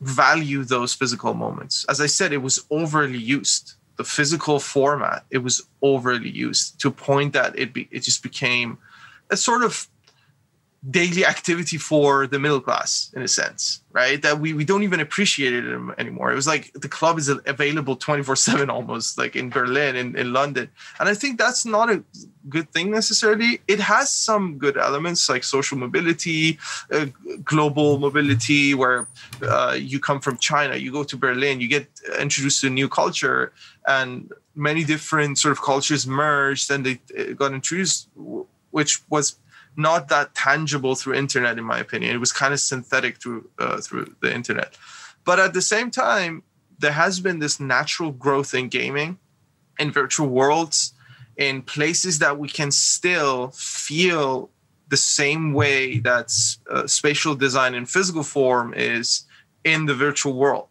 value 0.00 0.64
those 0.64 0.94
physical 0.94 1.34
moments. 1.34 1.84
As 1.88 2.00
I 2.00 2.06
said, 2.06 2.32
it 2.32 2.38
was 2.38 2.64
overly 2.70 3.18
used. 3.18 3.74
The 3.96 4.04
physical 4.04 4.60
format, 4.60 5.26
it 5.30 5.38
was 5.38 5.62
overly 5.82 6.30
used 6.30 6.80
to 6.80 6.88
a 6.88 6.92
point 6.92 7.34
that 7.34 7.58
it 7.58 7.74
be, 7.74 7.86
it 7.90 8.00
just 8.00 8.22
became 8.22 8.78
a 9.28 9.36
sort 9.36 9.62
of 9.62 9.88
daily 10.88 11.26
activity 11.26 11.76
for 11.76 12.26
the 12.26 12.38
middle 12.38 12.60
class 12.60 13.12
in 13.14 13.22
a 13.22 13.28
sense 13.28 13.80
right? 13.92 14.22
That 14.22 14.38
we, 14.38 14.52
we 14.52 14.64
don't 14.64 14.82
even 14.82 15.00
appreciate 15.00 15.52
it 15.52 15.64
anymore. 15.98 16.30
It 16.30 16.36
was 16.36 16.46
like 16.46 16.72
the 16.74 16.88
club 16.88 17.18
is 17.18 17.28
available 17.28 17.96
24 17.96 18.36
7 18.36 18.70
almost 18.70 19.18
like 19.18 19.34
in 19.34 19.50
berlin 19.50 19.96
in, 19.96 20.16
in 20.16 20.32
london. 20.32 20.70
And 20.98 21.08
i 21.08 21.14
think 21.14 21.38
that's 21.38 21.64
not 21.64 21.90
a 21.90 22.02
good 22.48 22.70
thing 22.72 22.90
necessarily. 22.90 23.60
It 23.68 23.80
has 23.80 24.10
some 24.10 24.58
good 24.58 24.76
elements 24.76 25.28
like 25.28 25.44
social 25.44 25.76
mobility 25.76 26.58
uh, 26.92 27.06
global 27.44 27.98
mobility 27.98 28.74
where 28.74 29.08
uh, 29.42 29.76
you 29.78 29.98
come 29.98 30.20
from 30.20 30.38
china 30.38 30.76
you 30.76 30.92
go 30.92 31.04
to 31.04 31.16
berlin 31.16 31.60
you 31.60 31.68
get 31.68 31.86
introduced 32.18 32.60
to 32.60 32.68
a 32.68 32.70
new 32.70 32.88
culture 32.88 33.52
and 33.86 34.32
many 34.54 34.84
different 34.84 35.38
sort 35.38 35.52
of 35.52 35.60
cultures 35.62 36.06
merged 36.06 36.70
and 36.70 36.86
they 36.86 37.00
uh, 37.18 37.32
got 37.32 37.52
introduced 37.52 38.08
which 38.70 39.02
was 39.10 39.36
not 39.76 40.08
that 40.08 40.34
tangible 40.34 40.94
through 40.94 41.14
internet 41.14 41.58
in 41.58 41.64
my 41.64 41.78
opinion. 41.78 42.14
It 42.14 42.18
was 42.18 42.32
kind 42.32 42.52
of 42.52 42.60
synthetic 42.60 43.20
through 43.20 43.48
uh, 43.58 43.80
through 43.80 44.14
the 44.20 44.34
internet. 44.34 44.76
But 45.24 45.38
at 45.38 45.54
the 45.54 45.62
same 45.62 45.90
time 45.90 46.42
there 46.78 46.92
has 46.92 47.20
been 47.20 47.38
this 47.40 47.60
natural 47.60 48.10
growth 48.10 48.54
in 48.54 48.68
gaming 48.68 49.18
in 49.78 49.92
virtual 49.92 50.28
worlds 50.28 50.94
in 51.36 51.62
places 51.62 52.18
that 52.18 52.38
we 52.38 52.48
can 52.48 52.70
still 52.70 53.48
feel 53.48 54.50
the 54.88 54.96
same 54.96 55.52
way 55.52 55.98
that 56.00 56.32
uh, 56.70 56.86
spatial 56.86 57.34
design 57.34 57.74
in 57.74 57.86
physical 57.86 58.22
form 58.22 58.74
is 58.74 59.24
in 59.62 59.86
the 59.86 59.94
virtual 59.94 60.32
world 60.32 60.69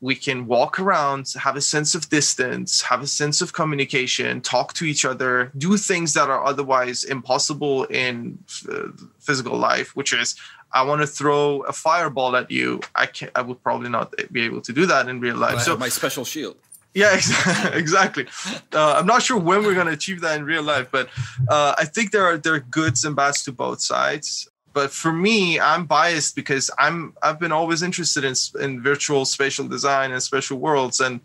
we 0.00 0.14
can 0.14 0.46
walk 0.46 0.78
around, 0.78 1.32
have 1.40 1.56
a 1.56 1.60
sense 1.60 1.94
of 1.94 2.08
distance, 2.10 2.82
have 2.82 3.02
a 3.02 3.06
sense 3.06 3.40
of 3.40 3.52
communication, 3.52 4.40
talk 4.40 4.74
to 4.74 4.84
each 4.84 5.04
other, 5.04 5.50
do 5.56 5.76
things 5.76 6.14
that 6.14 6.28
are 6.28 6.44
otherwise 6.44 7.04
impossible 7.04 7.84
in 7.84 8.38
uh, 8.70 8.88
physical 9.18 9.56
life, 9.56 9.96
which 9.96 10.12
is 10.12 10.36
I 10.72 10.82
want 10.82 11.00
to 11.02 11.06
throw 11.06 11.60
a 11.62 11.72
fireball 11.72 12.36
at 12.36 12.50
you. 12.50 12.80
I 12.94 13.06
can 13.06 13.30
I 13.34 13.42
would 13.42 13.62
probably 13.62 13.88
not 13.88 14.12
be 14.32 14.42
able 14.42 14.60
to 14.62 14.72
do 14.72 14.86
that 14.86 15.08
in 15.08 15.20
real 15.20 15.36
life. 15.36 15.60
so 15.60 15.76
my 15.76 15.88
special 15.88 16.24
shield. 16.24 16.56
Yeah, 16.94 17.18
exactly. 17.72 18.26
Uh, 18.72 18.94
I'm 18.96 19.06
not 19.06 19.22
sure 19.22 19.36
when 19.36 19.64
we're 19.64 19.74
going 19.74 19.88
to 19.88 19.92
achieve 19.92 20.20
that 20.20 20.38
in 20.38 20.44
real 20.44 20.62
life, 20.62 20.88
but 20.92 21.08
uh, 21.48 21.74
I 21.76 21.84
think 21.86 22.12
there 22.12 22.24
are 22.24 22.36
there 22.36 22.54
are 22.54 22.60
goods 22.60 23.04
and 23.04 23.16
bads 23.16 23.42
to 23.44 23.52
both 23.52 23.80
sides 23.80 24.48
but 24.74 24.90
for 24.90 25.12
me 25.12 25.58
i'm 25.58 25.86
biased 25.86 26.36
because 26.36 26.70
i'm 26.78 27.14
i've 27.22 27.38
been 27.38 27.52
always 27.52 27.82
interested 27.82 28.24
in, 28.24 28.34
in 28.60 28.82
virtual 28.82 29.24
spatial 29.24 29.66
design 29.66 30.12
and 30.12 30.22
spatial 30.22 30.58
worlds. 30.58 31.00
And 31.00 31.20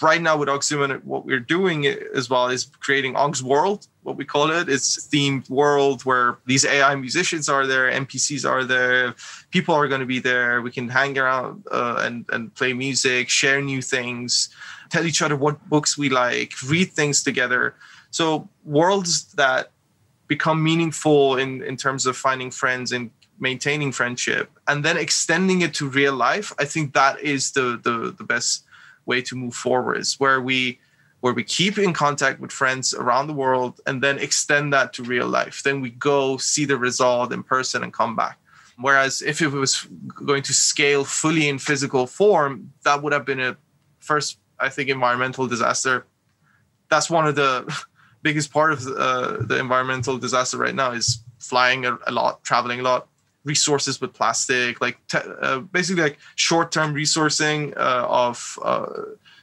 right 0.00 0.22
now 0.22 0.36
with 0.36 0.48
Auxuman 0.48 1.02
what 1.04 1.24
we're 1.24 1.40
doing 1.40 1.86
as 1.86 2.30
well 2.30 2.46
is 2.48 2.70
creating 2.80 3.14
Augs 3.14 3.42
World 3.42 3.88
what 4.02 4.16
we 4.16 4.24
call 4.24 4.50
it. 4.50 4.68
It's 4.68 5.08
themed 5.08 5.50
world 5.50 6.04
where 6.04 6.38
these 6.46 6.64
ai 6.64 6.94
musicians 6.94 7.48
are 7.48 7.66
there 7.66 7.90
npcs 7.90 8.48
are 8.48 8.64
there 8.64 9.14
people 9.50 9.74
are 9.74 9.88
going 9.88 10.00
to 10.00 10.06
be 10.06 10.20
there. 10.20 10.62
We 10.62 10.70
can 10.70 10.88
hang 10.88 11.18
around 11.18 11.64
uh, 11.70 11.96
and 12.06 12.24
and 12.32 12.54
play 12.54 12.72
music 12.72 13.28
share 13.28 13.60
new 13.60 13.82
things 13.82 14.48
tell 14.90 15.06
each 15.06 15.22
other 15.22 15.36
what 15.36 15.68
books 15.68 15.96
we 15.96 16.08
like 16.08 16.52
read 16.66 16.92
things 16.92 17.22
together. 17.22 17.74
So 18.10 18.48
worlds 18.64 19.32
that 19.34 19.70
become 20.34 20.58
meaningful 20.70 21.36
in 21.42 21.50
in 21.70 21.76
terms 21.84 22.02
of 22.06 22.14
finding 22.16 22.50
friends 22.62 22.92
and 22.92 23.10
maintaining 23.48 23.90
friendship 24.00 24.46
and 24.68 24.84
then 24.84 24.96
extending 25.06 25.58
it 25.66 25.72
to 25.78 25.84
real 26.00 26.14
life 26.28 26.48
i 26.62 26.64
think 26.72 26.86
that 26.94 27.14
is 27.20 27.42
the 27.56 27.66
the, 27.86 28.14
the 28.20 28.26
best 28.34 28.64
way 29.06 29.20
to 29.28 29.34
move 29.34 29.54
forward 29.54 29.96
is 30.04 30.20
where 30.22 30.40
we 30.40 30.78
where 31.20 31.34
we 31.34 31.44
keep 31.44 31.78
in 31.78 31.92
contact 31.92 32.40
with 32.40 32.50
friends 32.50 32.94
around 32.94 33.26
the 33.26 33.34
world 33.44 33.80
and 33.86 34.02
then 34.02 34.18
extend 34.18 34.72
that 34.72 34.92
to 34.94 35.02
real 35.02 35.28
life. 35.28 35.62
Then 35.62 35.80
we 35.80 35.90
go 35.90 36.38
see 36.38 36.64
the 36.64 36.78
result 36.78 37.32
in 37.32 37.42
person 37.42 37.82
and 37.84 37.92
come 37.92 38.16
back. 38.16 38.38
Whereas 38.78 39.20
if 39.20 39.42
it 39.42 39.48
was 39.48 39.86
going 40.14 40.42
to 40.44 40.54
scale 40.54 41.04
fully 41.04 41.48
in 41.48 41.58
physical 41.58 42.06
form 42.06 42.72
that 42.84 43.02
would 43.02 43.12
have 43.12 43.26
been 43.26 43.40
a 43.40 43.56
first 43.98 44.38
i 44.58 44.68
think 44.68 44.88
environmental 44.88 45.46
disaster. 45.46 46.06
That's 46.90 47.10
one 47.10 47.26
of 47.26 47.34
the 47.34 47.52
biggest 48.22 48.52
part 48.52 48.72
of 48.72 48.86
uh, 48.86 49.38
the 49.40 49.58
environmental 49.58 50.18
disaster 50.18 50.58
right 50.58 50.74
now 50.74 50.92
is 50.92 51.22
flying 51.38 51.86
a, 51.86 51.98
a 52.06 52.12
lot, 52.12 52.42
traveling 52.44 52.80
a 52.80 52.82
lot, 52.82 53.08
resources 53.44 54.00
with 54.00 54.12
plastic, 54.12 54.80
like 54.80 54.98
te- 55.08 55.18
uh, 55.40 55.60
basically 55.60 56.02
like 56.02 56.18
short-term 56.36 56.94
resourcing 56.94 57.76
uh, 57.76 58.06
of 58.08 58.58
uh, 58.62 58.86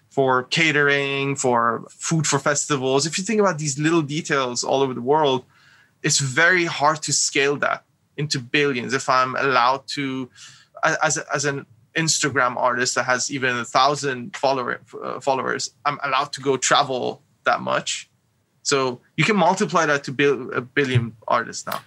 for 0.09 0.43
catering, 0.43 1.35
for 1.35 1.85
food 1.89 2.25
for 2.25 2.39
festivals. 2.39 3.05
If 3.05 3.17
you 3.17 3.23
think 3.23 3.39
about 3.39 3.57
these 3.57 3.79
little 3.79 4.01
details 4.01 4.63
all 4.63 4.81
over 4.81 4.93
the 4.93 5.01
world, 5.01 5.45
it's 6.03 6.19
very 6.19 6.65
hard 6.65 7.01
to 7.03 7.13
scale 7.13 7.55
that 7.57 7.83
into 8.17 8.39
billions. 8.39 8.93
If 8.93 9.09
I'm 9.09 9.35
allowed 9.35 9.87
to, 9.87 10.29
as 10.83 11.17
as 11.17 11.45
an 11.45 11.65
Instagram 11.95 12.55
artist 12.55 12.95
that 12.95 13.03
has 13.03 13.31
even 13.31 13.57
a 13.57 13.65
thousand 13.65 14.35
follower 14.35 14.81
uh, 15.03 15.19
followers, 15.19 15.71
I'm 15.85 15.99
allowed 16.03 16.33
to 16.33 16.41
go 16.41 16.57
travel 16.57 17.21
that 17.43 17.61
much 17.61 18.09
so 18.67 18.99
you 19.15 19.23
can 19.23 19.37
multiply 19.37 19.85
that 19.85 20.03
to 20.03 20.11
build 20.11 20.53
a 20.53 20.59
billion 20.59 21.15
artists 21.25 21.65
now. 21.65 21.79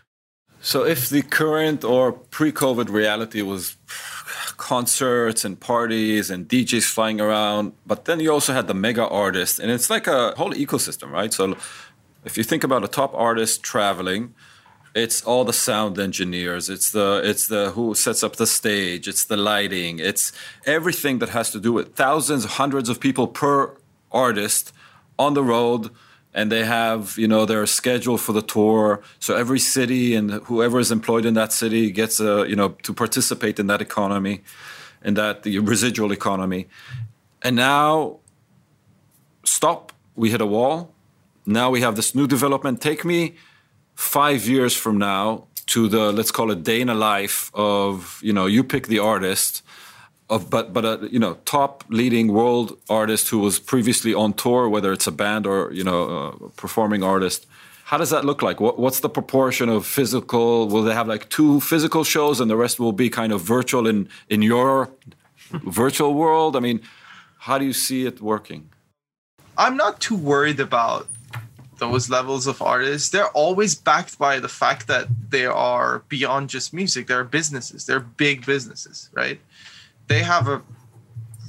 So 0.62 0.84
if 0.84 1.10
the 1.10 1.22
current 1.22 1.84
or 1.84 2.12
pre-COVID 2.12 2.88
reality 2.88 3.42
was 3.42 3.76
concerts 4.56 5.44
and 5.44 5.60
parties 5.60 6.30
and 6.30 6.48
DJs 6.48 6.84
flying 6.84 7.20
around, 7.20 7.72
but 7.86 8.06
then 8.06 8.18
you 8.20 8.32
also 8.32 8.52
had 8.54 8.66
the 8.66 8.74
mega 8.74 9.06
artists, 9.06 9.58
and 9.58 9.70
it's 9.70 9.90
like 9.90 10.06
a 10.06 10.32
whole 10.38 10.52
ecosystem, 10.52 11.10
right? 11.10 11.32
So 11.34 11.54
if 12.24 12.38
you 12.38 12.44
think 12.44 12.64
about 12.64 12.82
a 12.82 12.88
top 12.88 13.12
artist 13.14 13.62
traveling, 13.62 14.34
it's 14.94 15.22
all 15.22 15.44
the 15.44 15.52
sound 15.52 15.98
engineers, 15.98 16.68
it's 16.68 16.90
the 16.90 17.20
it's 17.30 17.46
the 17.46 17.70
who 17.76 17.94
sets 17.94 18.22
up 18.24 18.36
the 18.36 18.46
stage, 18.46 19.06
it's 19.06 19.24
the 19.24 19.36
lighting, 19.36 19.98
it's 19.98 20.32
everything 20.66 21.20
that 21.20 21.28
has 21.28 21.50
to 21.52 21.60
do 21.60 21.72
with 21.72 21.94
thousands, 21.94 22.44
hundreds 22.60 22.88
of 22.88 22.96
people 23.00 23.26
per 23.28 23.76
artist 24.10 24.72
on 25.18 25.34
the 25.34 25.44
road 25.44 25.90
and 26.32 26.50
they 26.50 26.64
have 26.64 27.18
you 27.18 27.28
know 27.28 27.44
their 27.44 27.66
schedule 27.66 28.18
for 28.18 28.32
the 28.32 28.42
tour. 28.42 29.02
So 29.18 29.36
every 29.36 29.58
city 29.58 30.14
and 30.14 30.30
whoever 30.44 30.78
is 30.78 30.90
employed 30.90 31.24
in 31.24 31.34
that 31.34 31.52
city 31.52 31.90
gets 31.90 32.20
a 32.20 32.46
you 32.48 32.56
know 32.56 32.70
to 32.82 32.92
participate 32.92 33.58
in 33.58 33.66
that 33.66 33.80
economy 33.80 34.42
in 35.02 35.14
that 35.14 35.42
the 35.42 35.58
residual 35.58 36.12
economy. 36.12 36.68
And 37.42 37.56
now 37.56 38.18
stop 39.44 39.92
we 40.14 40.30
hit 40.30 40.40
a 40.40 40.46
wall. 40.46 40.92
Now 41.46 41.70
we 41.70 41.80
have 41.80 41.96
this 41.96 42.14
new 42.14 42.26
development. 42.26 42.80
Take 42.80 43.04
me 43.04 43.34
five 43.94 44.46
years 44.46 44.76
from 44.76 44.98
now 44.98 45.46
to 45.66 45.88
the 45.88 46.12
let's 46.12 46.30
call 46.30 46.50
it 46.50 46.62
day 46.62 46.80
in 46.80 46.88
a 46.88 46.94
life 46.94 47.50
of 47.54 48.20
you 48.22 48.32
know 48.32 48.46
you 48.46 48.64
pick 48.64 48.86
the 48.88 48.98
artist 48.98 49.62
of 50.30 50.48
but 50.48 50.72
but 50.72 50.84
a 50.84 51.08
you 51.10 51.18
know 51.18 51.34
top 51.44 51.84
leading 51.88 52.32
world 52.32 52.78
artist 52.88 53.28
who 53.28 53.40
was 53.40 53.58
previously 53.58 54.14
on 54.14 54.32
tour, 54.32 54.68
whether 54.68 54.92
it's 54.92 55.06
a 55.06 55.12
band 55.12 55.46
or 55.46 55.70
you 55.72 55.84
know 55.84 56.02
a 56.02 56.48
performing 56.50 57.02
artist. 57.02 57.46
How 57.84 57.98
does 57.98 58.10
that 58.10 58.24
look 58.24 58.40
like? 58.40 58.60
What, 58.60 58.78
what's 58.78 59.00
the 59.00 59.08
proportion 59.08 59.68
of 59.68 59.84
physical? 59.84 60.68
Will 60.68 60.84
they 60.84 60.94
have 60.94 61.08
like 61.08 61.28
two 61.28 61.58
physical 61.58 62.04
shows 62.04 62.40
and 62.40 62.48
the 62.48 62.56
rest 62.56 62.78
will 62.78 62.92
be 62.92 63.10
kind 63.10 63.32
of 63.32 63.42
virtual 63.42 63.88
in 63.88 64.08
in 64.28 64.42
your 64.42 64.90
virtual 65.50 66.14
world? 66.14 66.56
I 66.56 66.60
mean, 66.60 66.80
how 67.38 67.58
do 67.58 67.64
you 67.64 67.72
see 67.72 68.06
it 68.06 68.20
working? 68.20 68.70
I'm 69.58 69.76
not 69.76 70.00
too 70.00 70.16
worried 70.16 70.60
about 70.60 71.08
those 71.78 72.08
levels 72.08 72.46
of 72.46 72.62
artists. 72.62 73.08
They're 73.08 73.28
always 73.30 73.74
backed 73.74 74.18
by 74.18 74.38
the 74.38 74.48
fact 74.48 74.86
that 74.86 75.08
they 75.30 75.46
are 75.46 76.02
beyond 76.08 76.50
just 76.50 76.72
music. 76.72 77.08
They're 77.08 77.24
businesses. 77.24 77.86
They're 77.86 78.00
big 78.00 78.46
businesses, 78.46 79.10
right? 79.12 79.40
They 80.10 80.22
have 80.24 80.48
a 80.48 80.60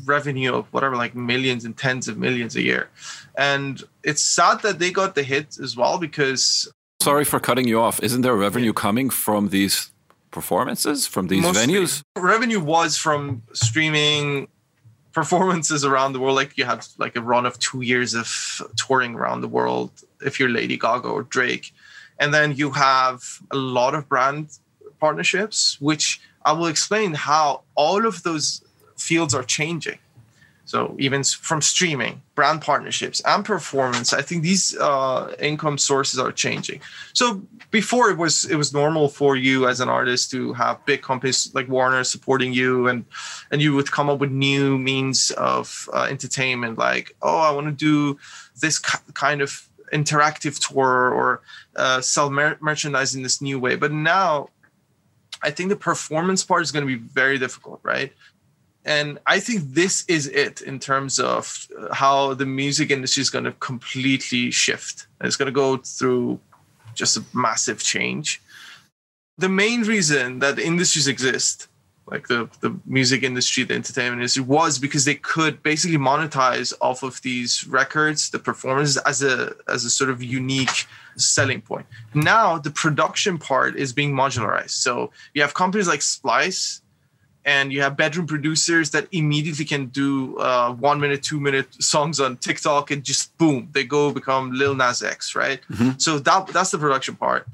revenue 0.06 0.54
of 0.54 0.72
whatever 0.72 0.96
like 0.96 1.16
millions 1.16 1.66
and 1.66 1.76
tens 1.76 2.08
of 2.08 2.18
millions 2.18 2.56
a 2.56 2.62
year. 2.62 2.90
And 3.38 3.84
it's 4.04 4.22
sad 4.22 4.62
that 4.62 4.78
they 4.80 4.92
got 4.92 5.16
the 5.16 5.24
hit 5.24 5.58
as 5.60 5.76
well 5.76 5.98
because 5.98 6.72
sorry 7.02 7.26
for 7.26 7.40
cutting 7.40 7.68
you 7.68 7.82
off. 7.82 8.02
Isn't 8.02 8.22
there 8.22 8.36
revenue 8.36 8.72
coming 8.72 9.10
from 9.10 9.50
these 9.50 9.92
performances 10.30 11.08
from 11.08 11.28
these 11.28 11.44
venues? 11.44 12.04
Revenue 12.16 12.60
was 12.60 12.98
from 12.98 13.42
streaming 13.54 14.48
performances 15.12 15.84
around 15.84 16.14
the 16.14 16.20
world. 16.20 16.36
Like 16.36 16.56
you 16.58 16.66
had 16.66 16.86
like 17.00 17.16
a 17.16 17.22
run 17.22 17.46
of 17.48 17.58
two 17.58 17.82
years 17.82 18.14
of 18.14 18.28
touring 18.78 19.16
around 19.16 19.42
the 19.42 19.48
world 19.58 19.92
if 20.22 20.40
you're 20.40 20.50
lady 20.50 20.78
gaga 20.78 21.10
or 21.10 21.24
drake. 21.24 21.74
And 22.20 22.32
then 22.32 22.56
you 22.56 22.70
have 22.70 23.24
a 23.50 23.58
lot 23.58 23.96
of 23.96 24.08
brand 24.08 24.60
partnerships 25.02 25.78
which 25.82 26.22
I 26.46 26.54
will 26.54 26.68
explain 26.68 27.14
how 27.14 27.62
all 27.76 28.06
of 28.06 28.24
those 28.24 28.64
fields 28.98 29.34
are 29.34 29.44
changing. 29.44 30.00
So 30.66 30.96
even 31.00 31.24
from 31.24 31.62
streaming, 31.62 32.22
brand 32.34 32.62
partnerships, 32.62 33.22
and 33.26 33.44
performance, 33.44 34.14
I 34.14 34.22
think 34.22 34.42
these 34.42 34.78
uh, 34.78 35.36
income 35.38 35.78
sources 35.78 36.18
are 36.18 36.32
changing. 36.32 36.80
So 37.14 37.42
before 37.72 38.10
it 38.10 38.18
was 38.18 38.46
it 38.46 38.56
was 38.56 38.72
normal 38.72 39.10
for 39.10 39.36
you 39.36 39.68
as 39.68 39.82
an 39.82 39.90
artist 39.90 40.32
to 40.32 40.54
have 40.54 40.86
big 40.86 41.02
companies 41.02 41.52
like 41.54 41.68
Warner 41.68 42.04
supporting 42.06 42.54
you, 42.54 42.88
and 42.88 43.04
and 43.52 43.62
you 43.62 43.76
would 43.76 43.92
come 43.92 44.10
up 44.10 44.20
with 44.20 44.32
new 44.32 44.78
means 44.78 45.32
of 45.32 45.90
uh, 45.92 46.08
entertainment, 46.10 46.78
like 46.78 47.16
oh 47.22 47.40
I 47.40 47.52
want 47.52 47.68
to 47.68 47.74
do 47.74 48.18
this 48.62 48.80
kind 48.80 49.42
of 49.42 49.68
interactive 49.92 50.56
tour 50.66 51.12
or 51.12 51.42
uh, 51.76 52.00
sell 52.00 52.30
mer- 52.30 52.58
merchandise 52.62 53.14
in 53.14 53.24
this 53.24 53.42
new 53.42 53.60
way. 53.60 53.76
But 53.76 53.92
now 53.92 54.48
I 55.44 55.52
think 55.52 55.70
the 55.70 55.76
performance 55.76 56.44
part 56.44 56.62
is 56.62 56.72
going 56.72 56.88
to 56.88 56.98
be 56.98 57.04
very 57.14 57.38
difficult, 57.38 57.80
right? 57.84 58.14
And 58.84 59.20
I 59.28 59.40
think 59.40 59.62
this 59.74 60.06
is 60.08 60.28
it 60.28 60.62
in 60.62 60.80
terms 60.80 61.20
of 61.20 61.68
uh, 61.78 61.94
how 61.94 62.34
the 62.34 62.46
music 62.46 62.90
industry 62.90 63.22
is 63.22 63.30
going 63.30 63.46
to 63.46 63.52
completely 63.54 64.50
shift. 64.52 65.08
It's 65.22 65.36
going 65.36 65.48
to 65.48 65.52
go 65.52 65.78
through 65.78 66.40
just 66.96 67.18
a 67.18 67.24
massive 67.34 67.84
change. 67.84 68.42
The 69.38 69.50
main 69.50 69.84
reason 69.84 70.40
that 70.40 70.60
industries 70.60 71.08
exist, 71.08 71.68
like 72.08 72.28
the, 72.28 72.50
the 72.62 72.76
music 72.86 73.24
industry, 73.24 73.64
the 73.64 73.76
entertainment 73.76 74.20
industry, 74.20 74.44
was 74.44 74.80
because 74.80 75.06
they 75.06 75.16
could 75.16 75.64
basically 75.64 75.98
monetize 75.98 76.74
off 76.82 77.04
of 77.04 77.22
these 77.22 77.66
records, 77.68 78.30
the 78.30 78.40
performances 78.40 78.98
as 78.98 79.24
a 79.24 79.56
as 79.68 79.86
a 79.86 79.90
sort 79.90 80.10
of 80.10 80.22
unique 80.22 80.88
selling 81.16 81.62
point. 81.62 81.86
Now 82.14 82.58
the 82.58 82.72
production 82.72 83.38
part 83.38 83.76
is 83.76 83.94
being 83.94 84.14
modularized. 84.14 84.72
So 84.72 85.12
you 85.34 85.42
have 85.42 85.54
companies 85.54 85.88
like 85.88 86.02
Splice 86.02 86.82
and 87.46 87.74
you 87.74 87.82
have 87.82 87.98
bedroom 87.98 88.28
producers 88.28 88.92
that 88.92 89.08
immediately 89.12 89.66
can 89.66 89.88
do 89.88 90.38
uh, 90.38 90.74
one 90.74 91.00
minute, 91.00 91.24
two 91.24 91.40
minute 91.40 91.82
songs 91.82 92.20
on 92.20 92.38
TikTok 92.38 92.92
and 92.92 93.04
just 93.04 93.36
boom, 93.38 93.70
they 93.72 93.84
go 93.84 94.12
become 94.12 94.52
Lil 94.52 94.76
Nas 94.76 95.02
X, 95.02 95.36
right? 95.36 95.60
Mm-hmm. 95.72 95.92
So 95.98 96.20
that 96.20 96.48
that's 96.48 96.72
the 96.72 96.78
production 96.78 97.16
part. 97.16 97.48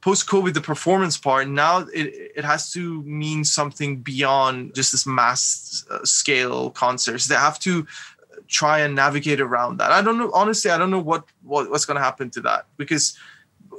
Post 0.00 0.26
COVID, 0.26 0.54
the 0.54 0.60
performance 0.60 1.18
part 1.18 1.48
now 1.48 1.78
it, 1.92 2.32
it 2.36 2.44
has 2.44 2.72
to 2.72 3.02
mean 3.02 3.44
something 3.44 3.98
beyond 3.98 4.74
just 4.74 4.92
this 4.92 5.06
mass 5.06 5.84
uh, 5.90 6.04
scale 6.04 6.70
concerts. 6.70 7.26
They 7.26 7.34
have 7.34 7.58
to 7.60 7.86
try 8.48 8.80
and 8.80 8.94
navigate 8.94 9.40
around 9.40 9.78
that. 9.78 9.92
I 9.92 10.02
don't 10.02 10.18
know. 10.18 10.30
Honestly, 10.32 10.70
I 10.70 10.78
don't 10.78 10.90
know 10.90 11.00
what, 11.00 11.24
what 11.42 11.70
what's 11.70 11.84
going 11.84 11.96
to 11.96 12.02
happen 12.02 12.30
to 12.30 12.40
that 12.42 12.66
because 12.76 13.16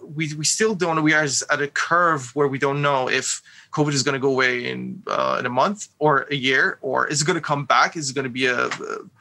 we 0.03 0.34
we 0.34 0.45
still 0.45 0.75
don't. 0.75 1.01
We 1.03 1.13
are 1.13 1.23
at 1.23 1.62
a 1.62 1.67
curve 1.67 2.36
where 2.36 2.47
we 2.47 2.60
don't 2.60 2.81
know 2.81 3.10
if 3.10 3.41
COVID 3.71 3.93
is 3.93 4.03
going 4.03 4.13
to 4.13 4.19
go 4.19 4.29
away 4.29 4.69
in 4.69 5.01
uh, 5.07 5.38
in 5.39 5.45
a 5.45 5.49
month 5.49 5.88
or 5.99 6.27
a 6.29 6.36
year, 6.36 6.77
or 6.81 7.07
is 7.07 7.21
it 7.21 7.25
going 7.25 7.36
to 7.36 7.41
come 7.41 7.65
back? 7.65 7.95
Is 7.95 8.10
it 8.10 8.13
going 8.13 8.23
to 8.23 8.29
be 8.29 8.45
a 8.45 8.69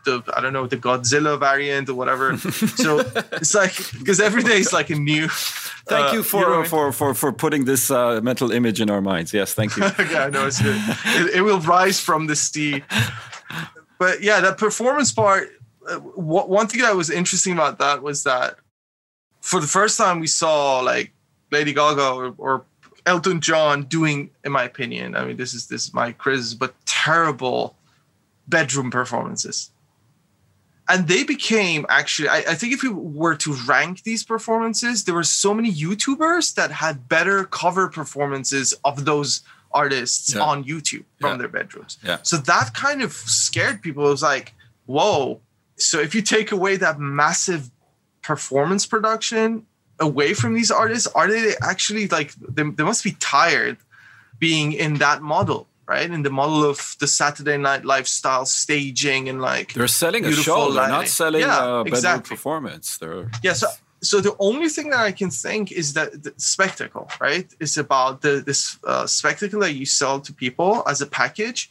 the 0.04 0.22
I 0.34 0.40
don't 0.40 0.52
know 0.52 0.66
the 0.66 0.76
Godzilla 0.76 1.38
variant 1.38 1.88
or 1.88 1.94
whatever? 1.94 2.36
so 2.36 2.98
it's 3.32 3.54
like 3.54 3.74
because 3.98 4.20
every 4.20 4.42
day 4.42 4.58
is 4.58 4.72
like 4.72 4.90
a 4.90 4.96
new. 4.96 5.28
Thank 5.86 6.10
uh, 6.10 6.16
you 6.16 6.22
for, 6.22 6.40
you 6.40 6.48
know 6.48 6.64
for, 6.64 6.92
for 6.92 7.14
for 7.14 7.32
putting 7.32 7.64
this 7.64 7.90
uh, 7.90 8.20
mental 8.22 8.50
image 8.52 8.80
in 8.80 8.90
our 8.90 9.00
minds. 9.00 9.32
Yes, 9.32 9.54
thank 9.54 9.76
you. 9.76 9.84
yeah, 10.10 10.28
no, 10.28 10.46
it's 10.46 10.60
good. 10.60 10.80
It, 11.06 11.36
it 11.36 11.42
will 11.42 11.60
rise 11.60 12.00
from 12.00 12.26
the 12.26 12.36
sea 12.36 12.82
but 14.00 14.22
yeah, 14.22 14.40
that 14.40 14.56
performance 14.56 15.12
part. 15.12 15.50
Uh, 15.86 15.98
one 15.98 16.66
thing 16.66 16.80
that 16.80 16.96
was 16.96 17.10
interesting 17.10 17.52
about 17.52 17.78
that 17.78 18.02
was 18.02 18.24
that 18.24 18.56
for 19.42 19.60
the 19.60 19.66
first 19.66 19.98
time 19.98 20.20
we 20.20 20.26
saw 20.26 20.80
like 20.80 21.12
Lady 21.52 21.74
Gaga 21.74 22.10
or, 22.10 22.34
or 22.38 22.64
Elton 23.06 23.40
John 23.40 23.84
doing, 23.84 24.30
in 24.44 24.52
my 24.52 24.64
opinion, 24.64 25.16
I 25.16 25.24
mean 25.24 25.36
this 25.36 25.54
is 25.54 25.66
this 25.66 25.86
is 25.86 25.94
my 25.94 26.12
criticism, 26.12 26.58
but 26.58 26.74
terrible 26.86 27.76
bedroom 28.48 28.90
performances. 28.90 29.70
and 30.88 31.06
they 31.06 31.22
became 31.22 31.86
actually 31.88 32.28
I, 32.28 32.38
I, 32.38 32.54
think 32.54 32.72
if 32.72 32.82
we 32.82 32.88
were 32.88 33.36
to 33.36 33.52
rank 33.66 34.02
these 34.02 34.24
performances 34.24 35.04
there 35.04 35.14
were 35.14 35.22
so 35.22 35.54
many 35.54 35.72
youtubers 35.72 36.54
that 36.54 36.70
had 36.70 37.08
better 37.08 37.44
cover 37.44 37.88
performances 37.88 38.74
of 38.84 39.04
those 39.04 39.42
artists 39.70 40.34
yeah. 40.34 40.42
on 40.42 40.64
youtube 40.64 41.04
from 41.20 41.32
yeah. 41.32 41.36
their 41.36 41.48
bedrooms 41.48 41.98
yeah. 42.02 42.18
so 42.22 42.36
that 42.36 42.74
kind 42.74 43.02
of 43.02 43.12
scared 43.12 43.80
people 43.82 44.04
it 44.06 44.10
was 44.10 44.22
like 44.22 44.52
whoa 44.86 45.40
so 45.76 46.00
if 46.00 46.14
you 46.14 46.22
take 46.22 46.50
away 46.50 46.76
that 46.76 46.98
massive 46.98 47.70
performance 48.22 48.84
production 48.84 49.64
away 50.00 50.34
from 50.34 50.54
these 50.54 50.70
artists 50.70 51.06
are 51.14 51.28
they 51.28 51.54
actually 51.62 52.08
like 52.08 52.32
they, 52.34 52.62
they 52.62 52.84
must 52.84 53.04
be 53.04 53.12
tired 53.20 53.76
being 54.38 54.72
in 54.72 54.94
that 54.94 55.22
model 55.22 55.66
right? 55.90 56.08
In 56.08 56.22
the 56.22 56.30
model 56.30 56.62
of 56.64 56.94
the 57.00 57.08
Saturday 57.08 57.56
Night 57.56 57.84
lifestyle 57.84 58.46
staging 58.46 59.28
and 59.28 59.40
like 59.42 59.72
they're 59.72 59.88
selling 59.88 60.24
a 60.24 60.32
show, 60.32 60.70
they're 60.70 60.86
not 60.86 61.08
selling 61.08 61.40
yeah, 61.40 61.80
a 61.80 61.80
exactly. 61.80 62.36
performance. 62.36 62.96
They're 62.98 63.28
yeah. 63.42 63.54
So 63.54 63.66
so 64.00 64.20
the 64.20 64.36
only 64.38 64.68
thing 64.68 64.90
that 64.90 65.00
I 65.00 65.12
can 65.12 65.30
think 65.30 65.72
is 65.72 65.94
that 65.94 66.22
the 66.22 66.32
spectacle, 66.36 67.10
right? 67.20 67.48
Is 67.58 67.76
about 67.76 68.22
the 68.22 68.42
this 68.46 68.78
uh, 68.84 69.06
spectacle 69.06 69.60
that 69.60 69.72
you 69.72 69.84
sell 69.84 70.20
to 70.20 70.32
people 70.32 70.84
as 70.86 71.00
a 71.00 71.06
package. 71.06 71.70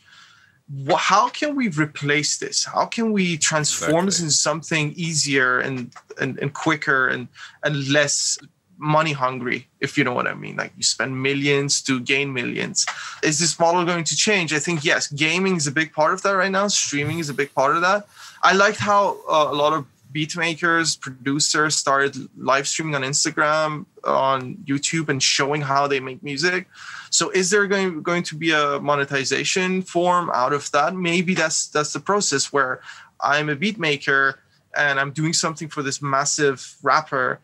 How 0.97 1.29
can 1.29 1.55
we 1.55 1.69
replace 1.69 2.37
this? 2.37 2.63
How 2.63 2.85
can 2.85 3.11
we 3.11 3.37
transform 3.37 4.05
exactly. 4.05 4.05
this 4.05 4.19
into 4.21 4.33
something 4.33 4.93
easier 4.95 5.59
and, 5.59 5.91
and 6.21 6.37
and 6.39 6.53
quicker 6.53 7.07
and 7.07 7.27
and 7.63 7.87
less 7.89 8.37
money 8.79 9.11
hungry, 9.11 9.67
if 9.81 9.97
you 9.97 10.03
know 10.03 10.13
what 10.13 10.25
I 10.25 10.33
mean. 10.33 10.55
Like 10.55 10.71
you 10.77 10.83
spend 10.83 11.21
millions 11.21 11.81
to 11.83 11.99
gain 11.99 12.33
millions. 12.33 12.85
Is 13.21 13.37
this 13.39 13.59
model 13.59 13.85
going 13.85 14.05
to 14.05 14.15
change? 14.15 14.53
I 14.53 14.59
think 14.59 14.85
yes. 14.85 15.11
Gaming 15.11 15.57
is 15.57 15.67
a 15.67 15.71
big 15.71 15.91
part 15.91 16.13
of 16.13 16.21
that 16.21 16.31
right 16.31 16.51
now. 16.51 16.67
Streaming 16.69 17.19
is 17.19 17.29
a 17.29 17.33
big 17.33 17.53
part 17.53 17.75
of 17.75 17.81
that. 17.81 18.07
I 18.41 18.53
liked 18.53 18.79
how 18.79 19.17
uh, 19.29 19.49
a 19.51 19.55
lot 19.55 19.73
of 19.73 19.85
beat 20.11 20.35
makers, 20.35 20.95
producers 20.95 21.75
started 21.75 22.15
live 22.37 22.67
streaming 22.67 22.95
on 22.95 23.03
Instagram, 23.03 23.85
on 24.03 24.55
YouTube, 24.65 25.09
and 25.09 25.21
showing 25.21 25.61
how 25.61 25.87
they 25.87 25.99
make 25.99 26.23
music. 26.23 26.67
So, 27.09 27.29
is 27.29 27.49
there 27.49 27.67
going 27.67 28.01
going 28.01 28.23
to 28.23 28.35
be 28.35 28.51
a 28.51 28.79
monetization 28.79 29.81
form 29.81 30.31
out 30.33 30.53
of 30.53 30.69
that? 30.71 30.95
Maybe 30.95 31.33
that's 31.33 31.67
that's 31.67 31.93
the 31.93 31.99
process 31.99 32.51
where 32.51 32.81
I'm 33.21 33.49
a 33.49 33.55
beat 33.55 33.77
maker 33.77 34.39
and 34.75 34.99
I'm 34.99 35.11
doing 35.11 35.33
something 35.33 35.67
for 35.67 35.83
this 35.83 36.01
massive 36.01 36.77
rapper 36.83 37.39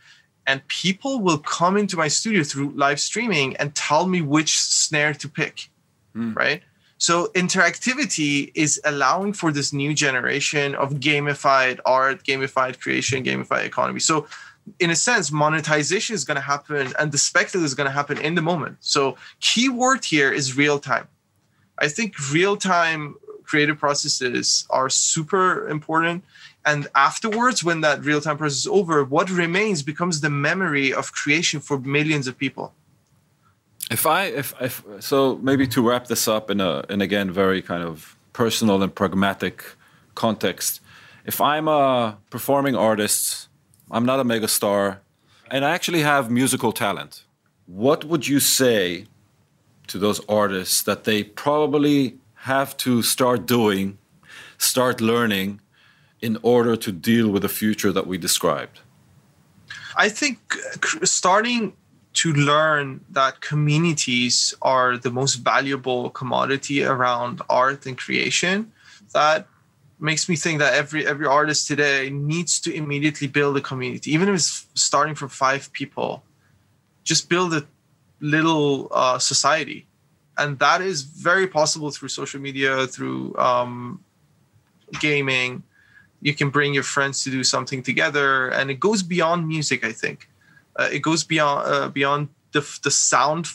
and 0.48 0.66
people 0.68 1.22
will 1.22 1.40
come 1.40 1.76
into 1.76 1.98
my 1.98 2.08
studio 2.08 2.44
through 2.44 2.70
live 2.72 3.00
streaming 3.00 3.56
and 3.58 3.74
tell 3.74 4.08
me 4.08 4.22
which 4.22 4.60
snare 4.60 5.14
to 5.16 5.28
pick 5.28 5.70
mm. 6.16 6.36
right 6.36 6.62
so 7.06 7.28
interactivity 7.36 8.52
is 8.56 8.82
allowing 8.84 9.32
for 9.32 9.52
this 9.52 9.72
new 9.72 9.94
generation 9.94 10.74
of 10.74 10.88
gamified 11.08 11.80
art 11.86 12.24
gamified 12.24 12.80
creation 12.80 13.24
gamified 13.24 13.64
economy. 13.64 14.00
So 14.00 14.26
in 14.80 14.90
a 14.90 14.96
sense 14.96 15.32
monetization 15.32 16.16
is 16.16 16.24
going 16.26 16.42
to 16.44 16.48
happen 16.54 16.94
and 16.98 17.12
the 17.12 17.20
spectacle 17.20 17.64
is 17.64 17.76
going 17.76 17.86
to 17.86 17.98
happen 18.00 18.18
in 18.18 18.34
the 18.34 18.42
moment. 18.42 18.78
So 18.80 19.18
keyword 19.40 20.04
here 20.04 20.32
is 20.32 20.58
real 20.58 20.80
time. 20.80 21.08
I 21.78 21.90
think 21.90 22.16
real 22.32 22.58
time 22.58 23.14
creative 23.44 23.78
processes 23.78 24.66
are 24.72 24.90
super 24.90 25.70
important. 25.70 26.24
And 26.66 26.88
afterwards 26.96 27.64
when 27.64 27.82
that 27.82 28.04
real-time 28.04 28.40
process 28.40 28.62
is 28.62 28.68
over 28.80 29.04
what 29.04 29.30
remains 29.30 29.84
becomes 29.84 30.22
the 30.22 30.32
memory 30.32 30.92
of 30.92 31.12
creation 31.12 31.60
for 31.60 31.78
millions 31.78 32.26
of 32.26 32.36
people 32.36 32.74
if 33.92 34.06
i 34.06 34.26
if, 34.26 34.54
if 34.62 34.84
so 35.00 35.38
maybe 35.38 35.68
to 35.68 35.82
wrap 35.88 36.08
this 36.08 36.28
up 36.28 36.50
in 36.50 36.60
a 36.62 36.84
in 36.90 37.02
again 37.02 37.32
very 37.32 37.62
kind 37.62 37.84
of 37.84 38.16
personal 38.34 38.82
and 38.82 38.94
pragmatic 38.94 39.64
context 40.16 40.82
if 41.26 41.40
i'm 41.42 41.68
a 41.68 42.18
performing 42.30 42.76
artist 42.76 43.48
i'm 43.92 44.06
not 44.06 44.20
a 44.20 44.24
megastar 44.24 44.98
and 45.52 45.66
i 45.66 45.72
actually 45.72 46.02
have 46.02 46.32
musical 46.32 46.72
talent 46.72 47.24
what 47.66 48.06
would 48.06 48.28
you 48.28 48.40
say 48.40 49.06
to 49.88 49.98
those 49.98 50.20
artists 50.28 50.82
that 50.84 51.04
they 51.04 51.24
probably 51.24 52.18
have 52.36 52.76
to 52.78 53.02
start 53.02 53.46
doing 53.46 53.98
start 54.58 55.02
learning 55.02 55.60
in 56.22 56.38
order 56.42 56.76
to 56.76 56.92
deal 56.92 57.30
with 57.30 57.42
the 57.42 57.50
future 57.50 57.92
that 57.92 58.08
we 58.08 58.18
described? 58.18 58.80
I 59.98 60.10
think 60.10 60.40
uh, 60.56 61.06
starting 61.06 61.74
to 62.16 62.34
learn 62.34 63.02
that 63.10 63.42
communities 63.42 64.54
are 64.62 64.98
the 64.98 65.12
most 65.12 65.36
valuable 65.36 66.10
commodity 66.10 66.84
around 66.84 67.42
art 67.50 67.86
and 67.86 67.98
creation 67.98 68.72
that 69.14 69.48
makes 70.00 70.28
me 70.28 70.36
think 70.36 70.60
that 70.60 70.74
every 70.74 71.06
every 71.06 71.26
artist 71.26 71.68
today 71.68 72.10
needs 72.10 72.60
to 72.60 72.74
immediately 72.74 73.28
build 73.28 73.58
a 73.58 73.62
community. 73.62 74.12
Even 74.12 74.30
if 74.30 74.36
it's 74.36 74.68
starting 74.76 75.16
from 75.16 75.30
five 75.30 75.72
people 75.74 76.24
just 77.04 77.30
build 77.30 77.54
a 77.54 77.64
little 78.20 78.88
uh, 78.92 79.20
society. 79.20 79.86
And 80.38 80.58
that 80.60 80.82
is 80.82 81.04
very 81.04 81.48
possible 81.48 81.92
through 81.92 82.10
social 82.10 82.42
media 82.42 82.88
through 82.88 83.36
um, 83.38 84.04
gaming. 85.00 85.64
You 86.22 86.34
can 86.34 86.50
bring 86.50 86.74
your 86.74 86.84
friends 86.84 87.24
to 87.24 87.30
do 87.30 87.44
something 87.44 87.84
together 87.84 88.50
and 88.50 88.72
it 88.72 88.80
goes 88.80 89.04
beyond 89.04 89.48
music 89.48 89.84
i 89.86 89.92
think 89.92 90.28
uh, 90.78 90.90
it 90.92 91.00
goes 91.00 91.24
beyond 91.24 91.68
uh, 91.68 91.90
beyond 91.90 92.30
the, 92.52 92.62
the 92.84 92.92
sound 92.92 93.48